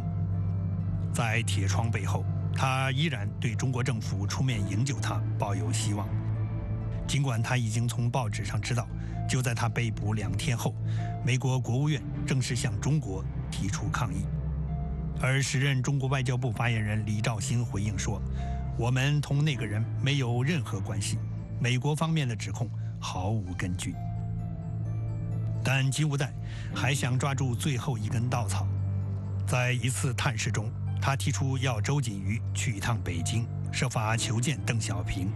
[1.14, 2.24] 在铁窗背后，
[2.54, 6.06] 他依然对中国政府出面营救他抱有希望。
[7.12, 8.88] 尽管他已经从报纸上知道，
[9.28, 10.74] 就在他被捕两天后，
[11.22, 14.24] 美国国务院正式向中国提出抗议，
[15.20, 18.18] 而时任中国外交部发言人李肇星回应说
[18.80, 21.18] ：“我们同那个人没有任何关系，
[21.60, 22.66] 美国方面的指控
[22.98, 23.94] 毫无根据。”
[25.62, 26.32] 但金无代
[26.74, 28.66] 还想抓住最后一根稻草，
[29.46, 35.30] 在一次探视中，他提出要周锦瑜去一趟北京，设法求见邓小平。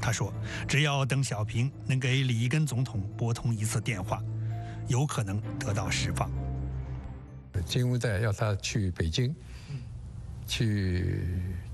[0.00, 0.32] 他说
[0.68, 4.22] ：“只要邓小平能给里根总统拨通一次电话，
[4.88, 6.30] 有可能得到释放。”
[7.64, 9.34] 金无代要他去北京，
[10.46, 11.26] 去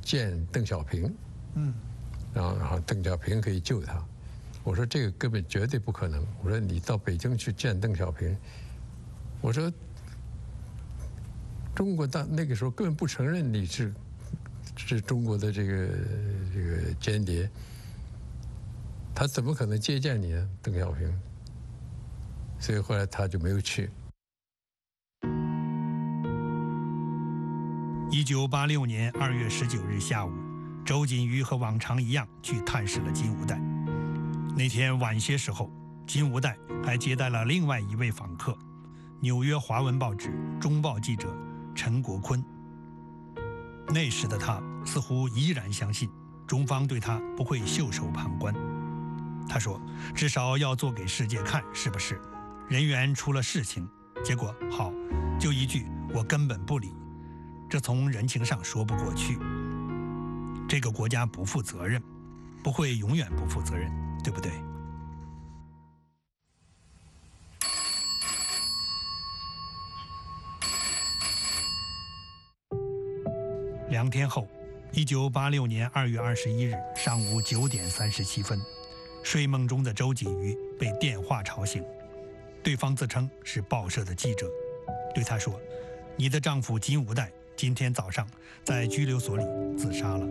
[0.03, 1.13] 见邓小平，
[1.55, 1.75] 嗯，
[2.35, 4.01] 然后然后邓小平可以救他。
[4.63, 6.25] 我说这个根本绝对不可能。
[6.45, 8.37] 我说你到北京去见邓小平，
[9.41, 9.73] 我说
[11.75, 13.93] 中国当那个时候根本不承认你是
[14.77, 15.89] 是中国的这个
[16.55, 17.51] 这个间谍。
[19.21, 21.15] 他怎么可能接见你呢，邓小平？
[22.59, 23.91] 所以后来他就没有去。
[28.11, 30.33] 一九八六年二月十九日下午，
[30.87, 33.61] 周锦瑜和往常一样去探视了金无代。
[34.57, 35.71] 那天晚些时候，
[36.07, 38.57] 金无代还接待了另外一位访客——
[39.21, 41.29] 纽约华文报纸《中报》记者
[41.75, 42.43] 陈国坤。
[43.89, 46.09] 那时的他似乎依然相信，
[46.47, 48.55] 中方对他不会袖手旁观。
[49.49, 49.81] 他说
[50.15, 52.21] ：“至少要做给世界看，是不是？
[52.69, 53.89] 人员出了事情，
[54.25, 54.93] 结果好，
[55.41, 56.93] 就一句我根本不理，
[57.69, 59.39] 这从人情上说不过去。
[60.69, 62.01] 这个国家不负责任，
[62.63, 63.91] 不会永远不负责任，
[64.23, 64.53] 对不对？”
[73.91, 74.49] 两天后，
[74.93, 78.57] 一九八六年二月二十一日上午九点三十七分。
[79.23, 81.85] 睡梦中的周锦瑜被电话吵醒，
[82.63, 84.51] 对方自称是报社的记者，
[85.15, 85.61] 对他说
[86.17, 88.27] ：“你的丈夫金无代今天早上
[88.65, 89.45] 在拘留所里
[89.77, 90.27] 自杀了。”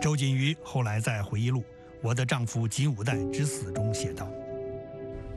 [0.00, 1.60] 周锦瑜后来在回忆录
[2.02, 4.28] 《我的丈夫金无代之死》中写道：“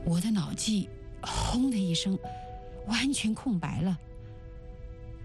[0.04, 0.88] 我的脑际
[1.22, 2.18] 轰的一声，
[2.86, 3.96] 完全空白了，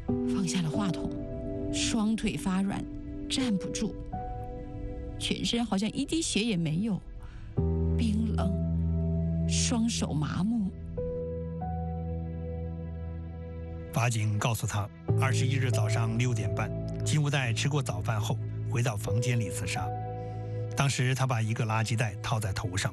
[0.06, 1.10] 放下了话筒，
[1.74, 2.86] 双腿发软，
[3.28, 3.96] 站不住。”
[5.22, 7.00] 全身好像一滴血也没有，
[7.96, 10.72] 冰冷，双手麻木。
[13.94, 14.90] 法警告诉他，
[15.22, 16.72] 二十一日早上六点半，
[17.06, 18.36] 金无代吃过早饭后
[18.68, 19.88] 回到房间里自杀。
[20.76, 22.92] 当时他把一个垃圾袋套在头上，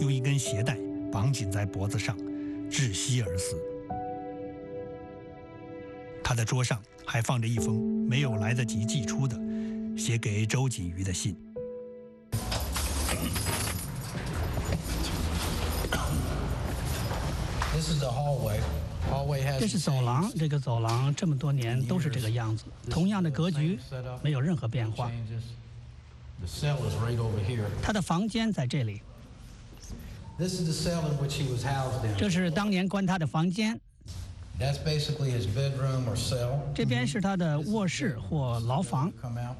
[0.00, 0.76] 用一根鞋带
[1.12, 2.18] 绑紧在脖子上，
[2.68, 3.54] 窒息而死。
[6.24, 9.38] 他的桌上还放着一封没有来得及寄出的
[9.96, 11.36] 写给周锦瑜的信。
[19.58, 23.78] 这是走廊，这个走廊这么多年都是这个样子，同样的格局，
[24.22, 25.10] 没有任何变化。
[27.82, 29.00] 他的房间在这里。
[32.16, 33.80] 这是当年关他的房间。
[36.74, 39.12] 这边是他的卧室或牢房，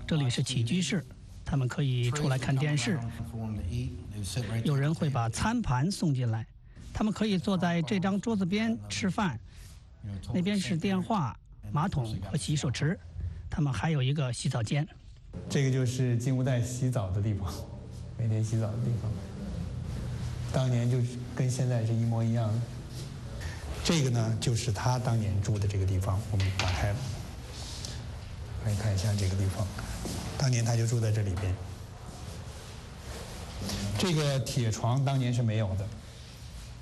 [0.06, 1.04] 这里是起居室，
[1.44, 2.98] 他们可以出来看电视。
[4.64, 6.46] 有人会把餐盘送进来，
[6.98, 9.38] 他们可以坐在这张桌子边吃饭。
[10.34, 11.38] 那边是电话、
[11.70, 12.98] 马桶和洗手池，
[13.48, 14.84] 他们还有一个洗澡间。
[15.48, 17.54] 这个就是金无代洗澡的地方，
[18.18, 19.08] 每天洗澡的地方。
[20.52, 20.98] 当年就
[21.36, 22.60] 跟现在是一模一样的。
[23.84, 26.20] 这个呢，就是他当年住的这个地方。
[26.32, 26.92] 我们打开，
[28.64, 29.64] 可以看一下这个地方。
[30.36, 31.54] 当年他就住在这里边。
[33.96, 35.86] 这个铁床当年是没有的，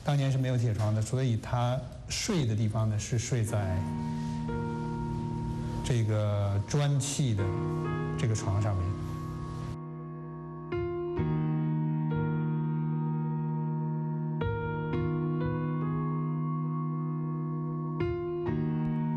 [0.06, 1.76] 当年是没有铁床的，所以他
[2.08, 3.76] 睡的地方呢是睡在
[5.84, 7.44] 这个砖砌的
[8.16, 8.86] 这个床上面。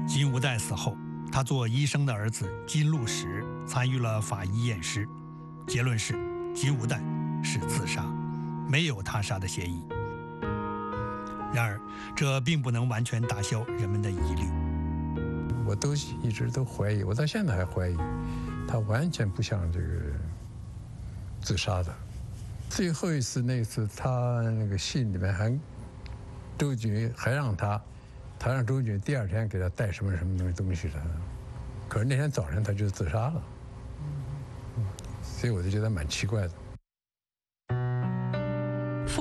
[0.08, 0.98] 金无代死后，
[1.32, 5.08] 他做医生的儿子金禄石参与了法医验尸，
[5.68, 6.16] 结论是
[6.56, 7.00] 金无代
[7.44, 8.04] 是自杀，
[8.68, 9.84] 没有他杀的嫌疑。
[11.54, 11.80] 然而，
[12.16, 14.44] 这并不能完全打消人们的疑虑。
[15.66, 15.94] 我都
[16.24, 17.98] 一直都怀疑，我到现在还怀疑，
[18.68, 19.86] 他完全不像这个
[21.42, 21.94] 自杀的。
[22.70, 24.10] 最后一次那次，他
[24.42, 25.58] 那个信里面还
[26.58, 27.82] 周军还让他。
[28.42, 30.94] 他让周军第二天给他带什么什么东西东西的，
[31.90, 33.44] 可是那天早晨他就自杀了，
[35.22, 36.52] 所以我就觉得蛮奇怪的。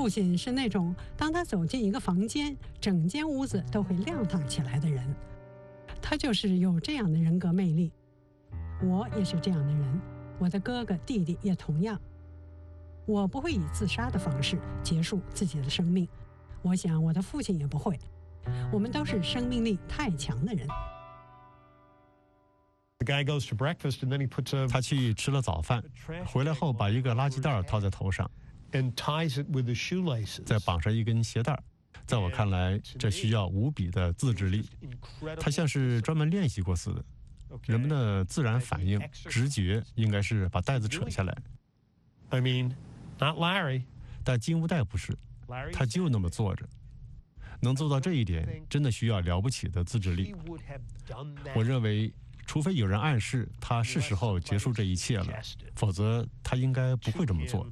[0.09, 5.15] 父亲是那种当他走进一个房间，整间屋子都会亮堂起来的人，
[6.01, 7.93] 他就是有这样的人格魅力。
[8.83, 10.01] 我也是这样的人，
[10.39, 12.01] 我的哥哥弟弟也同样。
[13.05, 16.09] 我不会以自杀的方式结束自己的生命，
[16.63, 17.99] 我想我的父亲也不会。
[18.73, 20.67] 我们都是生命力太强的人。
[24.71, 25.85] 他去吃了早饭，
[26.25, 28.31] 回来后把一个垃圾袋套在头上，
[30.45, 31.59] 再绑上一根鞋带。
[32.07, 34.65] 在我看来，这需要无比的自制力。
[35.39, 37.05] 他像是专门练习过似的。
[37.65, 41.37] 人们的自然反应、直觉应该是把带子扯下来。
[42.29, 42.73] I mean,
[43.19, 43.85] not Larry。
[44.23, 45.17] 但金乌带不是，
[45.73, 46.69] 他就那么坐着。
[47.61, 50.35] 能做到这一点，真的需要了不起的自制力。
[51.55, 52.13] 我认为，
[52.47, 55.27] 除非有人暗示他是时候结束这一切了，
[55.75, 57.67] 否则他应该不会这么做。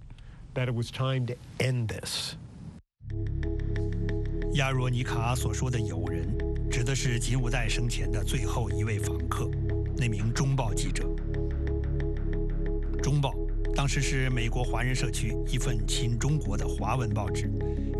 [4.54, 6.26] 亚若尼卡所说的友人，
[6.70, 9.50] 指的是金无代生前的最后一位访客，
[9.98, 11.04] 那名中报记者。
[13.02, 13.34] 中报
[13.74, 17.50] 当时是美国华人社区一份亲中国的华文报纸。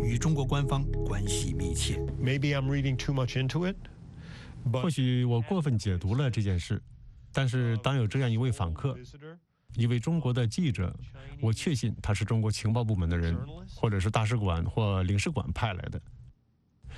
[0.01, 1.99] 与中国官方关系密切。
[2.19, 3.75] Maybe I'm reading too much into it.
[4.71, 6.81] 或许我过分解读了这件事，
[7.33, 8.97] 但是当有这样一位访客，
[9.75, 10.93] 一位中国的记者，
[11.41, 13.37] 我确信他是中国情报部门的人，
[13.75, 16.01] 或者是大使馆或领事馆派来的。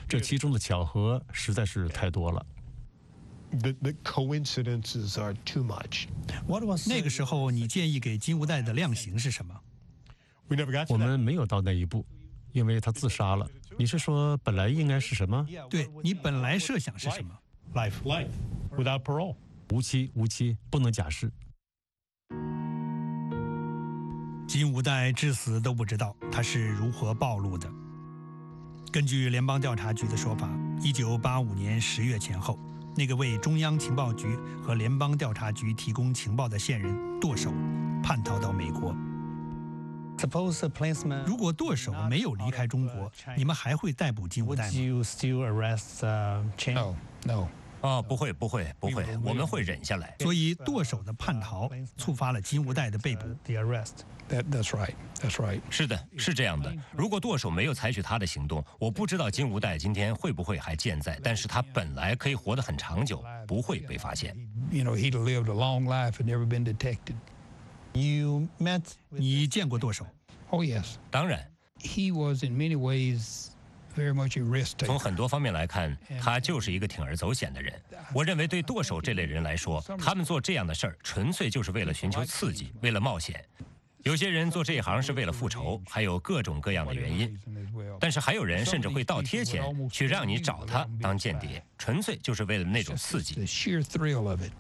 [0.08, 2.46] 这其中的巧合实在是太多了。
[3.52, 6.08] The the coincidences are too much.
[6.88, 9.60] 那个时候，你建议给金无代的量刑是什么？
[10.88, 12.06] 我们没有到那一步。
[12.52, 13.48] 因为他自杀了。
[13.78, 15.46] 你是说本来应该是什么？
[15.70, 17.38] 对你本来设想是什么
[17.76, 18.32] ？Life, life,
[18.72, 19.36] without parole，
[19.70, 21.32] 无期，无期，不能假释。
[24.50, 27.70] 金无代至死都不知道他是如何暴露的。
[28.92, 30.50] 根据联邦调查局的说法，
[30.82, 32.58] 一九八五年十月前后，
[32.98, 37.54] 那个为中央情报局和联邦调查局提供情报的线人剁手
[38.02, 38.96] 叛逃到美国。
[41.28, 44.72] 如果剁手没有离开中国，你们还会逮捕金无代吗
[46.74, 47.48] ？No, no.
[47.82, 50.16] 啊，不会，不会，不会，我们会忍下来。
[50.20, 53.28] 所以剁手的叛逃触发了金无代的被捕。
[53.46, 54.04] The arrest.
[54.30, 55.60] That that's right, that's right.
[55.72, 56.72] 是的，是这样的。
[56.92, 61.20] 如果剁手没有采取他的行动，我不知道金无代今天会不会还健在。
[61.24, 64.36] 但是他本来可以活得很长久，不会被发现。
[64.72, 67.16] You know, he'd lived a long life and never been detected.
[67.94, 70.06] You met 你见过剁手
[70.52, 73.48] ？Oh yes, 当然，he was in many ways
[74.80, 77.74] 从很多方面来看，他就是一个铤而走险的人。
[78.14, 83.44] 我认为，对剁手这类人来说，他们做这样的事儿，纯粹就是为了寻求刺激，为了冒险。
[84.04, 87.38] 有些人做这一行是为了复仇，还有各种各样的原因。
[88.00, 93.36] 但是还有人甚至会倒贴钱去让你找他当间谍，纯粹就是为了那种刺激。
[93.36, 94.54] The sheer thrill of it.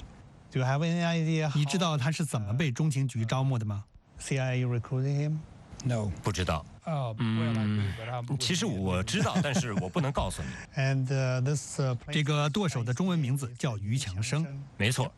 [0.52, 3.86] Do you have any idea 你知道他是怎么被中情局招募的吗
[4.20, 5.38] ？CIA recruited him?
[5.86, 6.12] No.
[6.22, 10.50] 不知道，Uh, I 其实我知道，但是我不能告诉你。
[10.82, 14.46] And uh, this uh, 这个舵手的中文名字叫于强生。
[14.76, 15.10] 没错，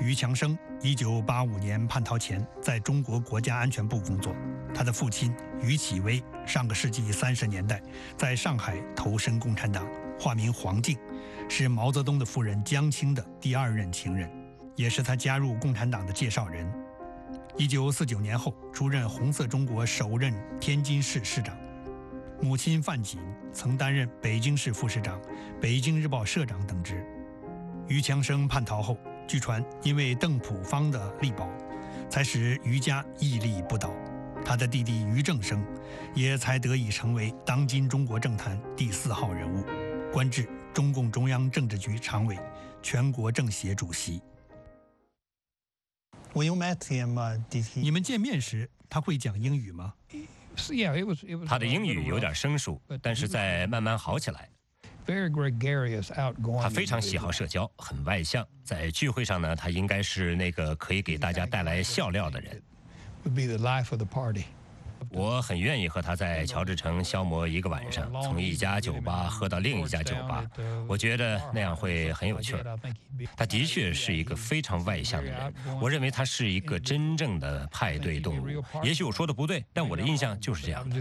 [0.00, 4.32] 于强生，一九八五年叛逃前在中国国家安全部工作。
[4.72, 7.82] 他的父亲于启威，上个世纪三十年代
[8.16, 9.84] 在上海投身共产党，
[10.20, 10.96] 化名黄静，
[11.48, 14.30] 是毛泽东的夫人江青的第二任情人，
[14.76, 16.72] 也是他加入共产党的介绍人。
[17.58, 21.56] 一九四九年后，出任红色中国首任天津市市长。
[22.40, 23.18] 母亲范锦
[23.52, 25.20] 曾担任北京市副市长、
[25.60, 27.04] 北京日报社长等职。
[27.88, 28.96] 于强生叛逃后，
[29.26, 31.50] 据传因为邓朴方的力保，
[32.08, 33.92] 才使于家屹立不倒。
[34.44, 35.60] 他的弟弟于正生，
[36.14, 39.64] 也才得以成为当今中国政坛第四号人物，
[40.12, 42.38] 官至中共中央政治局常委、
[42.80, 44.22] 全国政协主席。
[47.74, 49.94] 你们见面时，他会讲英语吗
[50.56, 51.24] ？So, yeah, it was.
[51.24, 54.48] It was 他的 a 英语有点生疏，但是在慢慢好起来。
[55.06, 56.62] very gregarious, outgoing.
[56.62, 58.46] 他非常喜好社交，很外向。
[58.62, 62.62] 在聚会上呢，他应该是那个可以给大家带来笑料的人。
[65.10, 70.44] 我很愿意和他在乔治城消磨一个晚上，从一家酒吧喝到另一家酒吧。
[70.88, 72.78] 我觉得那样会很有趣儿。
[73.36, 78.46] 他的确是一个非常外向的人，我认为他是一个真正的派对动物。
[78.82, 80.96] 也许我说的不对，但我的印象就是这样的。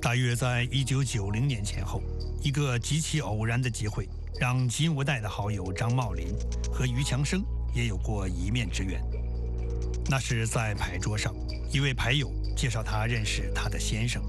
[0.00, 2.00] 大约在一九九零年前后，
[2.42, 4.08] 一个极其偶然的机会，
[4.40, 6.28] 让金无代的好友张茂林
[6.72, 7.42] 和于强生
[7.74, 9.02] 也有过一面之缘。
[10.10, 11.34] 那是在牌桌上，
[11.70, 14.22] 一位牌友介绍他认识他的先生。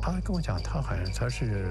[0.00, 1.68] 他跟我讲，他好像他是，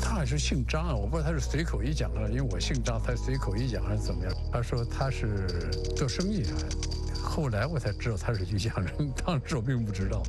[0.00, 4.34] 他好像是姓张啊，我不知道他是随口一讲的，因为我姓张，他随口一讲还是怎么样？
[4.52, 5.46] 他说他是
[5.94, 6.50] 做生意的，
[7.22, 10.20] 后来我才知道他是于强生，当时我并不知道。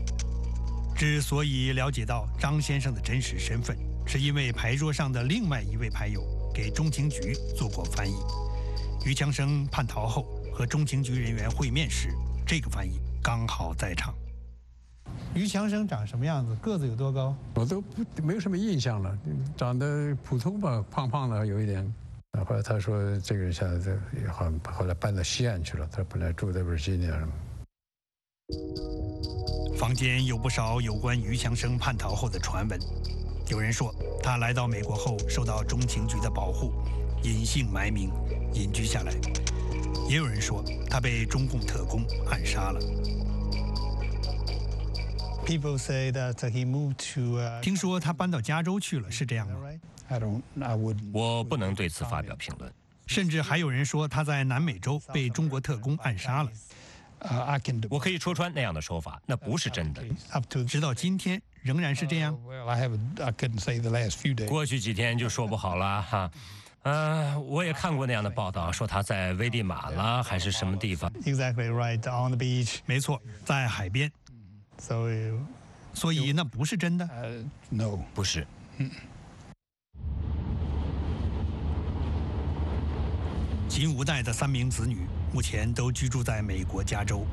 [0.96, 3.76] 之所以了解到张先生的真实身份，
[4.06, 6.22] 是因为牌桌上的另外一位牌友
[6.54, 8.14] 给中情局做过翻译。
[9.06, 12.14] 于强生叛逃后和中情局人员会面时，
[12.46, 14.14] 这个翻译刚好在场。
[15.34, 16.56] 于强生长什么样子？
[16.62, 17.36] 个子有多高？
[17.56, 19.18] 我都不没有什么印象了，
[19.58, 21.84] 长得普通吧，胖胖的有一点。
[22.34, 23.96] 啊后来他说这个人现在在
[24.32, 27.34] 好像后来搬到西岸去了，他本来住在 Virginia 什么。
[29.78, 32.80] 坊间有不少有关于强生叛逃后的传闻，
[33.50, 36.72] 有人说他来到美国后受到中情局的保护，
[37.24, 38.12] 隐姓埋名
[38.54, 39.14] 隐居下来；
[40.10, 42.80] 也有人说他被中共特工暗杀了。
[45.46, 47.40] People say that he moved to.
[47.40, 49.56] Uh, 听说他搬到加州去了，是这样吗
[50.08, 50.42] ？I don't.
[50.62, 51.12] I wouldn't.
[51.12, 52.72] 我不能对此发表评论。
[53.08, 56.52] 甚至还有人说他在南美洲被中国特工暗杀了。
[57.20, 57.82] Uh, I can.
[57.90, 60.04] 我可以戳穿那样的说法，那不是真的。
[60.30, 62.38] up to 直到今天仍然是这样。
[62.48, 63.22] Well, I haven't.
[63.22, 64.48] I couldn't say the last few days.
[64.48, 66.32] 过去几天就说不好了哈。
[66.84, 71.10] 呃，我也看过那样的报道，说他在危地马拉还是什么地方。
[71.24, 72.80] exactly right on the beach.
[72.86, 74.12] 没错，在海边
[74.80, 75.40] ，So uh,
[75.94, 77.06] 所以那不是真的。
[77.06, 78.00] Uh, no.
[78.14, 78.46] 不是，
[83.70, 87.26] 金无代的三名子女目前都居住在美国加州。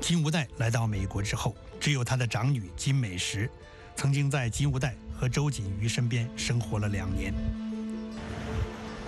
[0.00, 3.50] 金无代来到美国之后，只有他的长女金美石，
[3.96, 7.32] 曾经在金无代和周瑾瑜身边生活了两年。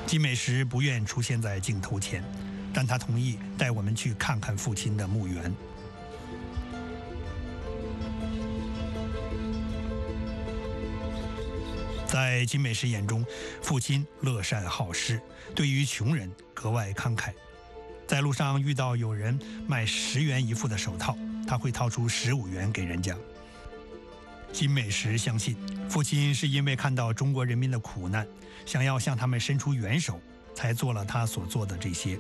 [0.07, 2.25] 金美石不愿出现在镜头前，
[2.73, 5.55] 但她同意带我们去看看父亲的墓园。
[12.07, 13.23] 在金美石眼中，
[13.61, 15.21] 父亲乐善好施，
[15.55, 17.33] 对于穷人格外慷慨。
[18.07, 21.15] 在路上遇到有人卖十元一副的手套，
[21.47, 23.15] 他会掏出十五元给人家。
[24.53, 25.57] 金美石相信
[25.89, 28.27] 父亲是因为看到中国人民的苦难，
[28.67, 30.21] 想要向他们伸出援手，
[30.55, 32.19] 才做了他所做的这些。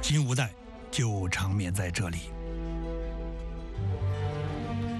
[0.00, 0.50] 金无代
[0.90, 2.18] 就长眠在这里。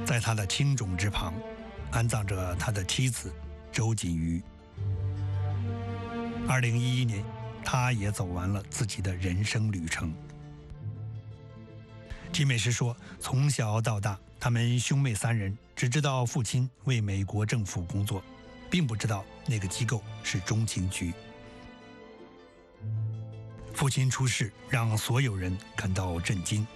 [0.05, 1.33] 在他的青冢之旁，
[1.91, 3.33] 安葬着他的妻子
[3.73, 4.43] 周瑾瑜。
[6.51, 7.25] 二零一一年，
[7.65, 10.13] 他也走完了自己的人生旅程。
[12.33, 18.21] 金美石说：“从小到大，他们兄妹三人只知道父亲为美国政府工作，
[18.69, 21.13] 并不知道那个机构是中情局。
[23.73, 26.67] 父亲出事，让所有人感到震惊。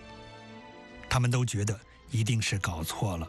[1.10, 1.76] 他们都觉得
[2.12, 3.28] 一定是搞错了。”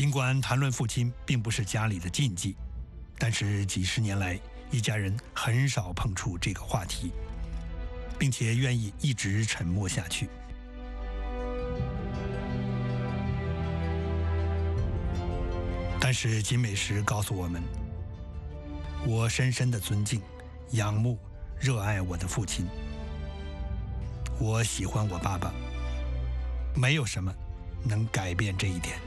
[0.00, 2.56] 尽管谈论父亲并不是家里的禁忌，
[3.18, 4.40] 但是几十年来，
[4.70, 7.12] 一家人很少碰触这个话题，
[8.18, 10.30] 并且愿意一直沉默下去。
[16.00, 17.62] 但是金美石告诉我们
[19.06, 20.22] ：“我深深的尊敬、
[20.70, 21.18] 仰慕、
[21.60, 22.66] 热爱我的父亲。
[24.38, 25.52] 我喜欢我爸爸，
[26.74, 27.30] 没有什么
[27.84, 28.98] 能改变这一点。”